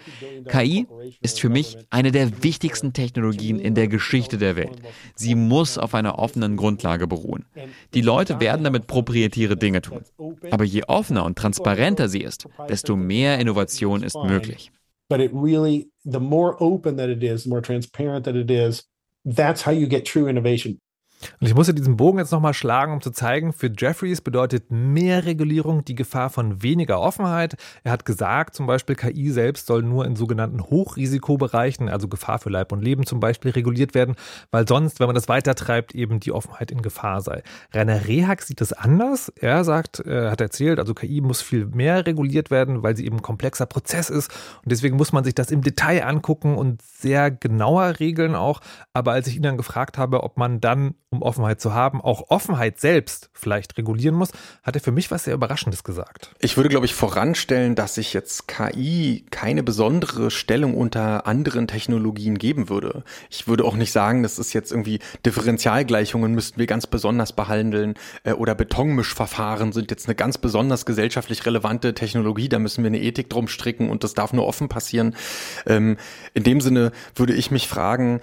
KI 0.47 0.87
ist 1.21 1.41
für 1.41 1.49
mich 1.49 1.77
eine 1.91 2.13
der 2.13 2.45
wichtigsten 2.45 2.93
Technologien 2.93 3.59
in 3.59 3.75
der 3.75 3.89
Geschichte 3.89 4.39
der 4.39 4.55
Welt. 4.55 4.77
Sie 5.17 5.35
muss 5.35 5.79
auf 5.79 5.95
einer 5.95 6.21
offenen 6.21 6.57
Grundlage 6.57 7.09
beruhen. 7.09 7.45
Die 7.93 8.03
Leute 8.03 8.39
werden 8.39 8.63
damit 8.63 8.87
proprietäre 8.87 9.57
Dinge 9.57 9.83
tun. 9.83 10.03
Aber 10.53 10.63
je 10.63 10.85
offener 10.87 11.25
und 11.25 11.37
transparenter 11.37 12.09
sie 12.09 12.21
ist, 12.21 12.47
desto 12.69 12.95
mehr 12.95 13.41
Innovation 13.41 13.96
Innovation 14.03 14.05
ist 14.05 14.31
möglich. 14.31 14.71
But 15.09 15.21
it 15.21 15.31
really, 15.33 15.89
the 16.05 16.21
more 16.21 16.57
open 16.59 16.97
that 16.97 17.09
it 17.09 17.23
is, 17.23 17.45
the 17.45 17.51
more 17.51 17.61
transparent 17.61 18.25
that 18.25 18.35
it 18.35 18.51
is, 18.51 18.85
that's 19.25 19.63
how 19.63 19.73
you 19.73 19.87
get 19.87 20.05
true 20.05 20.29
innovation. 20.29 20.81
Und 21.41 21.47
ich 21.47 21.55
musste 21.55 21.75
diesen 21.75 21.97
Bogen 21.97 22.19
jetzt 22.19 22.33
nochmal 22.33 22.55
schlagen, 22.55 22.93
um 22.93 23.01
zu 23.01 23.11
zeigen, 23.11 23.53
für 23.53 23.71
Jeffries 23.77 24.21
bedeutet 24.21 24.71
mehr 24.71 25.25
Regulierung 25.25 25.85
die 25.85 25.95
Gefahr 25.95 26.31
von 26.31 26.63
weniger 26.63 27.01
Offenheit. 27.01 27.57
Er 27.85 27.93
hat 27.93 28.05
gesagt, 28.05 28.55
zum 28.55 28.67
Beispiel 28.67 28.97
KI 28.97 29.31
selbst 29.31 29.67
soll 29.67 29.83
nur 29.83 30.05
in 30.05 30.17
sogenannten 30.17 30.63
Hochrisikobereichen, 30.63 31.89
also 31.89 32.09
Gefahr 32.09 32.39
für 32.39 32.51
Leib 32.51 32.73
und 32.73 32.83
Leben 32.83 33.07
zum 33.07 33.21
Beispiel, 33.21 33.51
reguliert 33.51 33.95
werden, 33.95 34.17
weil 34.51 34.67
sonst, 34.69 35.01
wenn 35.01 35.07
man 35.07 35.15
das 35.15 35.29
weitertreibt, 35.29 35.95
eben 35.95 36.21
die 36.21 36.33
Offenheit 36.33 36.71
in 36.71 36.83
Gefahr 36.83 37.21
sei. 37.21 37.43
Rainer 37.73 38.07
Rehak 38.07 38.43
sieht 38.43 38.61
das 38.61 38.73
anders. 38.73 39.33
Er 39.37 39.65
sagt, 39.65 40.01
er 40.01 40.31
hat 40.31 40.41
erzählt, 40.41 40.79
also 40.79 40.95
KI 40.95 41.21
muss 41.21 41.43
viel 41.43 41.67
mehr 41.67 42.07
reguliert 42.07 42.51
werden, 42.51 42.83
weil 42.83 42.97
sie 42.97 43.07
eben 43.07 43.17
ein 43.17 43.23
komplexer 43.23 43.67
Prozess 43.67 44.11
ist 44.11 44.31
und 44.63 44.71
deswegen 44.73 44.97
muss 44.97 45.13
man 45.13 45.25
sich 45.25 45.35
das 45.35 45.51
im 45.51 45.63
Detail 45.63 46.05
angucken 46.05 46.57
und 46.57 46.83
sehr 46.83 47.31
genauer 47.31 47.99
regeln 48.01 48.35
auch. 48.35 48.61
Aber 48.93 49.13
als 49.13 49.27
ich 49.27 49.37
ihn 49.37 49.43
dann 49.43 49.57
gefragt 49.57 49.99
habe, 49.99 50.23
ob 50.23 50.37
man 50.37 50.61
dann 50.61 50.95
um 51.17 51.23
Offenheit 51.23 51.61
zu 51.61 51.75
haben, 51.75 52.01
auch 52.01 52.31
Offenheit 52.31 52.81
selbst 52.81 53.31
vielleicht 53.33 53.77
regulieren 53.79 54.15
muss, 54.15 54.31
hat 54.63 54.77
er 54.77 54.81
für 54.81 54.93
mich 54.93 55.11
was 55.11 55.25
sehr 55.25 55.35
Überraschendes 55.35 55.85
gesagt. 55.85 56.31
Ich 56.41 56.57
würde, 56.57 56.69
glaube 56.69 56.87
ich, 56.87 56.95
voranstellen, 56.95 57.75
dass 57.75 57.95
sich 57.95 58.13
jetzt 58.13 58.49
KI 58.49 59.25
keine 59.31 59.63
besondere 59.63 60.31
Stellung 60.31 60.75
unter 60.75 61.27
anderen 61.27 61.67
Technologien 61.67 62.39
geben 62.39 62.69
würde. 62.69 63.05
Ich 63.31 63.49
würde 63.49 63.65
auch 63.65 63.77
nicht 63.77 63.93
sagen, 63.93 64.23
das 64.23 64.39
ist 64.39 64.53
jetzt 64.53 64.71
irgendwie 64.71 65.01
Differentialgleichungen 65.25 66.35
müssten 66.35 66.59
wir 66.59 66.67
ganz 66.67 66.87
besonders 66.87 67.33
behandeln 67.33 67.95
äh, 68.25 68.33
oder 68.33 68.55
Betonmischverfahren 68.55 69.73
sind 69.73 69.91
jetzt 69.91 70.07
eine 70.07 70.15
ganz 70.15 70.39
besonders 70.39 70.87
gesellschaftlich 70.87 71.47
relevante 71.47 71.95
Technologie, 71.95 72.49
da 72.49 72.59
müssen 72.59 72.85
wir 72.85 72.89
eine 72.89 73.01
Ethik 73.01 73.31
drum 73.31 73.49
stricken 73.49 73.91
und 73.91 74.05
das 74.05 74.15
darf 74.15 74.33
nur 74.33 74.47
offen 74.47 74.69
passieren. 74.69 75.17
Ähm, 75.67 75.97
in 76.35 76.45
dem 76.45 76.61
Sinne 76.61 76.93
würde 77.15 77.35
ich 77.35 77.51
mich 77.51 77.69
fragen, 77.69 78.21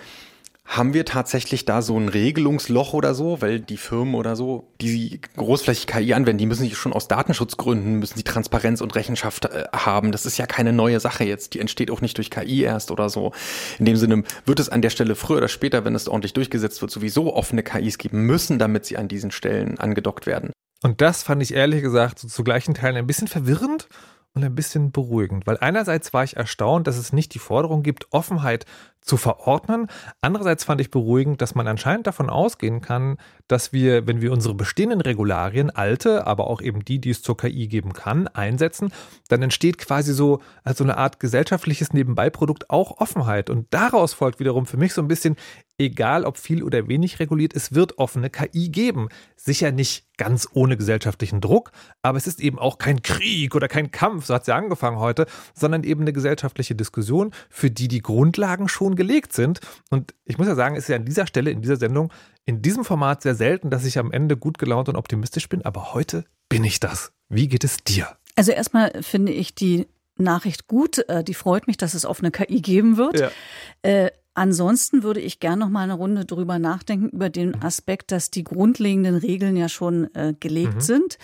haben 0.65 0.93
wir 0.93 1.05
tatsächlich 1.05 1.65
da 1.65 1.81
so 1.81 1.97
ein 1.99 2.07
Regelungsloch 2.07 2.93
oder 2.93 3.13
so? 3.13 3.41
Weil 3.41 3.59
die 3.59 3.77
Firmen 3.77 4.15
oder 4.15 4.35
so, 4.35 4.71
die 4.79 5.19
großflächig 5.35 5.87
KI 5.87 6.13
anwenden, 6.13 6.37
die 6.37 6.45
müssen 6.45 6.63
sich 6.63 6.77
schon 6.77 6.93
aus 6.93 7.07
Datenschutzgründen, 7.07 7.99
müssen 7.99 8.17
sie 8.17 8.23
Transparenz 8.23 8.81
und 8.81 8.95
Rechenschaft 8.95 9.45
äh, 9.45 9.65
haben. 9.73 10.11
Das 10.11 10.25
ist 10.25 10.37
ja 10.37 10.45
keine 10.45 10.71
neue 10.71 10.99
Sache 10.99 11.25
jetzt. 11.25 11.53
Die 11.53 11.59
entsteht 11.59 11.91
auch 11.91 12.01
nicht 12.01 12.17
durch 12.17 12.31
KI 12.31 12.61
erst 12.61 12.91
oder 12.91 13.09
so. 13.09 13.33
In 13.77 13.85
dem 13.85 13.97
Sinne 13.97 14.23
wird 14.45 14.59
es 14.59 14.69
an 14.69 14.81
der 14.81 14.89
Stelle 14.89 15.15
früher 15.15 15.37
oder 15.37 15.49
später, 15.49 15.83
wenn 15.85 15.95
es 15.95 16.07
ordentlich 16.07 16.33
durchgesetzt 16.33 16.81
wird, 16.81 16.91
sowieso 16.91 17.35
offene 17.35 17.61
KIs 17.61 17.97
geben 17.97 18.25
müssen, 18.25 18.57
damit 18.57 18.85
sie 18.85 18.97
an 18.97 19.07
diesen 19.07 19.31
Stellen 19.31 19.77
angedockt 19.79 20.25
werden. 20.25 20.51
Und 20.81 21.01
das 21.01 21.23
fand 21.23 21.41
ich 21.41 21.53
ehrlich 21.53 21.81
gesagt 21.81 22.19
so 22.19 22.27
zu 22.27 22.43
gleichen 22.43 22.73
Teilen 22.73 22.97
ein 22.97 23.07
bisschen 23.07 23.27
verwirrend 23.27 23.87
und 24.35 24.43
ein 24.43 24.55
bisschen 24.55 24.91
beruhigend, 24.91 25.45
weil 25.45 25.57
einerseits 25.57 26.13
war 26.13 26.23
ich 26.23 26.35
erstaunt, 26.35 26.87
dass 26.87 26.97
es 26.97 27.13
nicht 27.13 27.33
die 27.35 27.39
Forderung 27.39 27.83
gibt, 27.83 28.07
Offenheit 28.11 28.65
zu 29.01 29.17
verordnen. 29.17 29.87
Andererseits 30.21 30.63
fand 30.63 30.81
ich 30.81 30.89
beruhigend, 30.89 31.41
dass 31.41 31.55
man 31.55 31.67
anscheinend 31.67 32.07
davon 32.07 32.29
ausgehen 32.29 32.81
kann, 32.81 33.17
dass 33.47 33.73
wir, 33.73 34.07
wenn 34.07 34.21
wir 34.21 34.31
unsere 34.31 34.55
bestehenden 34.55 35.01
Regularien, 35.01 35.69
alte, 35.69 36.25
aber 36.25 36.47
auch 36.47 36.61
eben 36.61 36.83
die, 36.83 36.99
die 36.99 37.11
es 37.11 37.21
zur 37.21 37.37
KI 37.37 37.67
geben 37.67 37.93
kann, 37.93 38.27
einsetzen, 38.27 38.91
dann 39.27 39.41
entsteht 39.43 39.77
quasi 39.77 40.13
so 40.13 40.39
als 40.63 40.77
so 40.79 40.83
eine 40.83 40.97
Art 40.97 41.19
gesellschaftliches 41.19 41.93
Nebenbeiprodukt 41.93 42.69
auch 42.69 42.99
Offenheit. 42.99 43.49
Und 43.49 43.67
daraus 43.71 44.13
folgt 44.13 44.39
wiederum 44.39 44.65
für 44.65 44.77
mich 44.77 44.93
so 44.93 45.01
ein 45.01 45.07
bisschen, 45.07 45.35
egal 45.83 46.25
ob 46.25 46.37
viel 46.37 46.63
oder 46.63 46.87
wenig 46.87 47.19
reguliert, 47.19 47.55
es 47.55 47.73
wird 47.73 47.97
offene 47.97 48.29
KI 48.29 48.69
geben. 48.69 49.09
Sicher 49.35 49.71
nicht 49.71 50.05
ganz 50.17 50.47
ohne 50.53 50.77
gesellschaftlichen 50.77 51.41
Druck, 51.41 51.71
aber 52.01 52.17
es 52.17 52.27
ist 52.27 52.39
eben 52.39 52.59
auch 52.59 52.77
kein 52.77 53.01
Krieg 53.01 53.55
oder 53.55 53.67
kein 53.67 53.91
Kampf, 53.91 54.25
so 54.25 54.33
hat 54.33 54.45
sie 54.45 54.53
angefangen 54.53 54.99
heute, 54.99 55.25
sondern 55.53 55.83
eben 55.83 56.01
eine 56.01 56.13
gesellschaftliche 56.13 56.75
Diskussion, 56.75 57.31
für 57.49 57.69
die 57.69 57.87
die 57.87 58.01
Grundlagen 58.01 58.67
schon 58.67 58.95
gelegt 58.95 59.33
sind. 59.33 59.59
Und 59.89 60.13
ich 60.25 60.37
muss 60.37 60.47
ja 60.47 60.55
sagen, 60.55 60.75
es 60.75 60.83
ist 60.83 60.89
ja 60.89 60.95
an 60.95 61.05
dieser 61.05 61.27
Stelle, 61.27 61.51
in 61.51 61.61
dieser 61.61 61.77
Sendung, 61.77 62.11
in 62.45 62.61
diesem 62.61 62.85
Format 62.85 63.21
sehr 63.21 63.35
selten, 63.35 63.69
dass 63.69 63.85
ich 63.85 63.97
am 63.97 64.11
Ende 64.11 64.37
gut 64.37 64.57
gelaunt 64.57 64.89
und 64.89 64.95
optimistisch 64.95 65.49
bin, 65.49 65.63
aber 65.63 65.93
heute 65.93 66.25
bin 66.49 66.63
ich 66.63 66.79
das. 66.79 67.11
Wie 67.29 67.47
geht 67.47 67.63
es 67.63 67.77
dir? 67.77 68.07
Also 68.35 68.51
erstmal 68.51 69.01
finde 69.01 69.31
ich 69.31 69.55
die 69.55 69.87
Nachricht 70.17 70.67
gut. 70.67 70.99
Äh, 71.09 71.23
die 71.23 71.33
freut 71.33 71.67
mich, 71.67 71.77
dass 71.77 71.93
es 71.93 72.05
offene 72.05 72.31
KI 72.31 72.61
geben 72.61 72.97
wird. 72.97 73.19
Ja. 73.19 73.31
Ansonsten 74.35 75.03
würde 75.03 75.19
ich 75.19 75.39
gerne 75.39 75.65
noch 75.65 75.69
mal 75.69 75.83
eine 75.83 75.93
Runde 75.93 76.25
drüber 76.25 76.57
nachdenken 76.57 77.09
über 77.09 77.29
den 77.29 77.61
Aspekt, 77.61 78.11
dass 78.11 78.31
die 78.31 78.43
grundlegenden 78.43 79.15
Regeln 79.15 79.55
ja 79.55 79.69
schon 79.69 80.13
äh, 80.15 80.33
gelegt 80.39 80.75
mhm. 80.75 80.81
sind. 80.81 81.17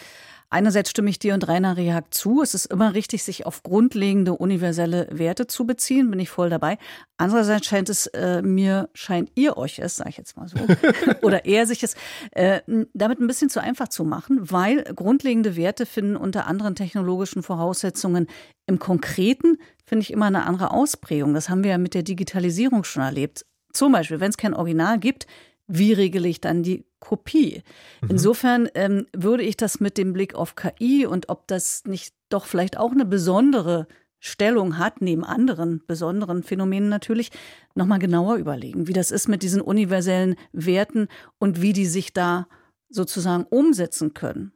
Einerseits 0.52 0.90
stimme 0.90 1.12
ich 1.12 1.20
dir 1.20 1.36
und 1.36 1.48
Rainer 1.48 1.78
Rehag 1.78 2.12
zu. 2.12 2.42
Es 2.42 2.56
ist 2.56 2.66
immer 2.66 2.96
richtig, 2.96 3.24
sich 3.24 3.46
auf 3.46 3.62
grundlegende 3.62 4.34
universelle 4.34 5.08
Werte 5.12 5.46
zu 5.46 5.68
beziehen. 5.68 6.10
Bin 6.10 6.20
ich 6.20 6.30
voll 6.30 6.50
dabei. 6.50 6.80
Andererseits 7.18 7.68
scheint 7.68 7.88
es 7.90 8.08
äh, 8.08 8.42
mir, 8.42 8.90
scheint 8.94 9.32
ihr 9.36 9.58
euch 9.58 9.78
es, 9.78 9.98
sage 9.98 10.10
ich 10.10 10.18
jetzt 10.18 10.38
mal 10.38 10.48
so, 10.48 10.58
oder 11.22 11.46
er 11.46 11.68
sich 11.68 11.84
es 11.84 11.96
äh, 12.32 12.62
damit 12.94 13.20
ein 13.20 13.28
bisschen 13.28 13.50
zu 13.50 13.62
einfach 13.62 13.90
zu 13.90 14.04
machen, 14.04 14.40
weil 14.52 14.84
grundlegende 14.96 15.56
Werte 15.56 15.86
finden 15.86 16.16
unter 16.16 16.48
anderen 16.48 16.74
technologischen 16.74 17.44
Voraussetzungen 17.44 18.28
im 18.66 18.80
Konkreten, 18.80 19.58
finde 19.86 20.02
ich, 20.02 20.12
immer 20.12 20.26
eine 20.26 20.46
andere 20.46 20.72
Ausprägung. 20.72 21.36
Das 21.36 21.50
haben 21.50 21.64
wir 21.64 21.72
ja 21.72 21.78
mit 21.78 21.94
der 21.94 22.04
Digitalisierung 22.04 22.84
schon 22.84 23.04
erlebt. 23.04 23.46
Zum 23.72 23.92
Beispiel, 23.92 24.20
wenn 24.20 24.32
es 24.32 24.38
kein 24.38 24.56
Original 24.56 24.98
gibt, 24.98 25.28
wie 25.70 25.94
regele 25.94 26.28
ich 26.28 26.42
dann 26.42 26.64
die 26.64 26.84
Kopie? 27.00 27.64
Mhm. 28.02 28.10
Insofern 28.10 28.70
ähm, 28.74 29.06
würde 29.16 29.44
ich 29.44 29.56
das 29.56 29.80
mit 29.80 29.98
dem 29.98 30.12
Blick 30.12 30.36
auf 30.36 30.56
KI 30.56 31.06
und 31.06 31.30
ob 31.30 31.48
das 31.48 31.86
nicht 31.86 32.14
doch 32.28 32.46
vielleicht 32.46 32.78
auch 32.78 32.92
eine 32.92 33.06
besondere 33.06 33.88
Stellung 34.20 34.78
hat, 34.78 35.00
neben 35.02 35.24
anderen 35.24 35.82
besonderen 35.88 36.44
Phänomenen 36.44 36.90
natürlich, 36.90 37.32
nochmal 37.74 38.00
genauer 38.00 38.36
überlegen, 38.36 38.88
wie 38.88 38.94
das 38.94 39.12
ist 39.12 39.30
mit 39.30 39.44
diesen 39.44 39.62
universellen 39.62 40.36
Werten 40.52 41.08
und 41.38 41.62
wie 41.62 41.72
die 41.72 41.86
sich 41.86 42.12
da 42.12 42.48
sozusagen 42.90 43.46
umsetzen 43.46 44.14
können. 44.14 44.52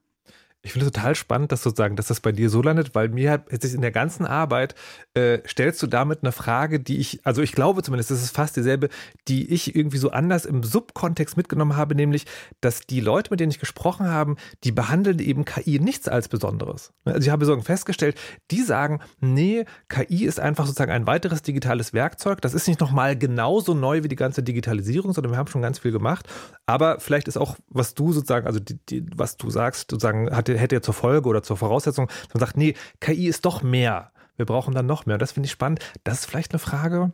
Ich 0.66 0.72
finde 0.72 0.86
es 0.86 0.94
total 0.94 1.14
spannend, 1.14 1.52
dass 1.52 1.62
sozusagen, 1.62 1.98
dass 1.98 2.08
das 2.08 2.22
bei 2.22 2.32
dir 2.32 2.50
so 2.50 2.62
landet, 2.62 2.96
weil 2.96 3.10
mir 3.10 3.32
hat 3.32 3.50
in 3.50 3.82
der 3.82 3.92
ganzen 3.92 4.26
Arbeit 4.26 4.76
äh, 5.14 5.40
stellst 5.46 5.84
du 5.84 5.88
damit 5.88 6.20
eine 6.22 6.32
Frage, 6.32 6.80
die 6.80 7.00
ich, 7.00 7.20
also 7.26 7.42
ich 7.42 7.52
glaube 7.52 7.84
zumindest, 7.84 8.12
das 8.12 8.24
ist 8.24 8.34
fast 8.34 8.56
dieselbe, 8.56 8.88
die 9.28 9.52
ich 9.54 9.76
irgendwie 9.76 9.98
so 9.98 10.12
anders 10.12 10.46
im 10.46 10.64
Subkontext 10.64 11.36
mitgenommen 11.36 11.76
habe, 11.76 11.96
nämlich, 11.96 12.26
dass 12.62 12.80
die 12.80 13.02
Leute, 13.02 13.32
mit 13.32 13.42
denen 13.42 13.52
ich 13.52 13.60
gesprochen 13.60 14.08
habe, 14.08 14.36
die 14.64 14.72
behandeln 14.72 15.20
eben 15.20 15.44
KI 15.44 15.80
nichts 15.80 16.08
als 16.08 16.30
Besonderes. 16.30 16.94
Also 17.04 17.20
ich 17.20 17.30
habe 17.30 17.44
so 17.44 17.60
festgestellt, 17.60 18.18
die 18.50 18.62
sagen, 18.62 19.02
nee, 19.20 19.66
KI 19.90 20.24
ist 20.24 20.40
einfach 20.40 20.66
sozusagen 20.66 20.94
ein 20.94 21.08
weiteres 21.08 21.42
digitales 21.42 21.92
Werkzeug. 21.92 22.40
Das 22.40 22.54
ist 22.54 22.70
nicht 22.70 22.80
nochmal 22.80 23.18
genauso 23.18 23.74
neu 23.74 24.04
wie 24.04 24.08
die 24.08 24.16
ganze 24.16 24.44
Digitalisierung, 24.44 25.12
sondern 25.12 25.34
wir 25.34 25.38
haben 25.38 25.48
schon 25.48 25.62
ganz 25.62 25.80
viel 25.80 25.92
gemacht. 25.92 26.26
Aber 26.66 27.02
vielleicht 27.02 27.28
ist 27.28 27.36
auch, 27.36 27.58
was 27.68 27.96
du 27.96 28.14
sozusagen, 28.14 28.48
also 28.48 28.62
die, 28.62 28.80
die, 28.90 29.06
was 29.14 29.36
du 29.36 29.50
sagst, 29.50 29.92
sozusagen, 29.92 30.34
hat 30.34 30.53
hätte, 30.58 30.76
ja 30.76 30.82
zur 30.82 30.94
Folge 30.94 31.28
oder 31.30 31.44
zur 31.44 31.58
Voraussetzung, 31.58 32.08
dass 32.08 32.34
man 32.34 32.40
sagt, 32.40 32.58
nee, 32.58 32.76
KI 33.00 33.28
ist 33.28 33.46
doch 33.46 33.62
mehr. 33.62 34.12
Wir 34.36 34.46
brauchen 34.46 34.74
dann 34.74 34.86
noch 34.86 35.06
mehr. 35.06 35.16
Und 35.16 35.22
das 35.22 35.32
finde 35.32 35.46
ich 35.48 35.52
spannend. 35.52 35.80
Das 36.04 36.22
ist 36.22 36.26
vielleicht 36.26 36.52
eine 36.52 36.60
Frage, 36.60 37.14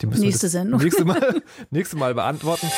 die 0.00 0.06
müssen 0.06 0.22
nächste 0.22 0.44
wir 0.44 0.50
Sendung. 0.50 0.80
Nächste 0.80 1.04
Mal, 1.04 1.42
nächste 1.70 1.96
Mal 1.96 2.14
beantworten. 2.14 2.68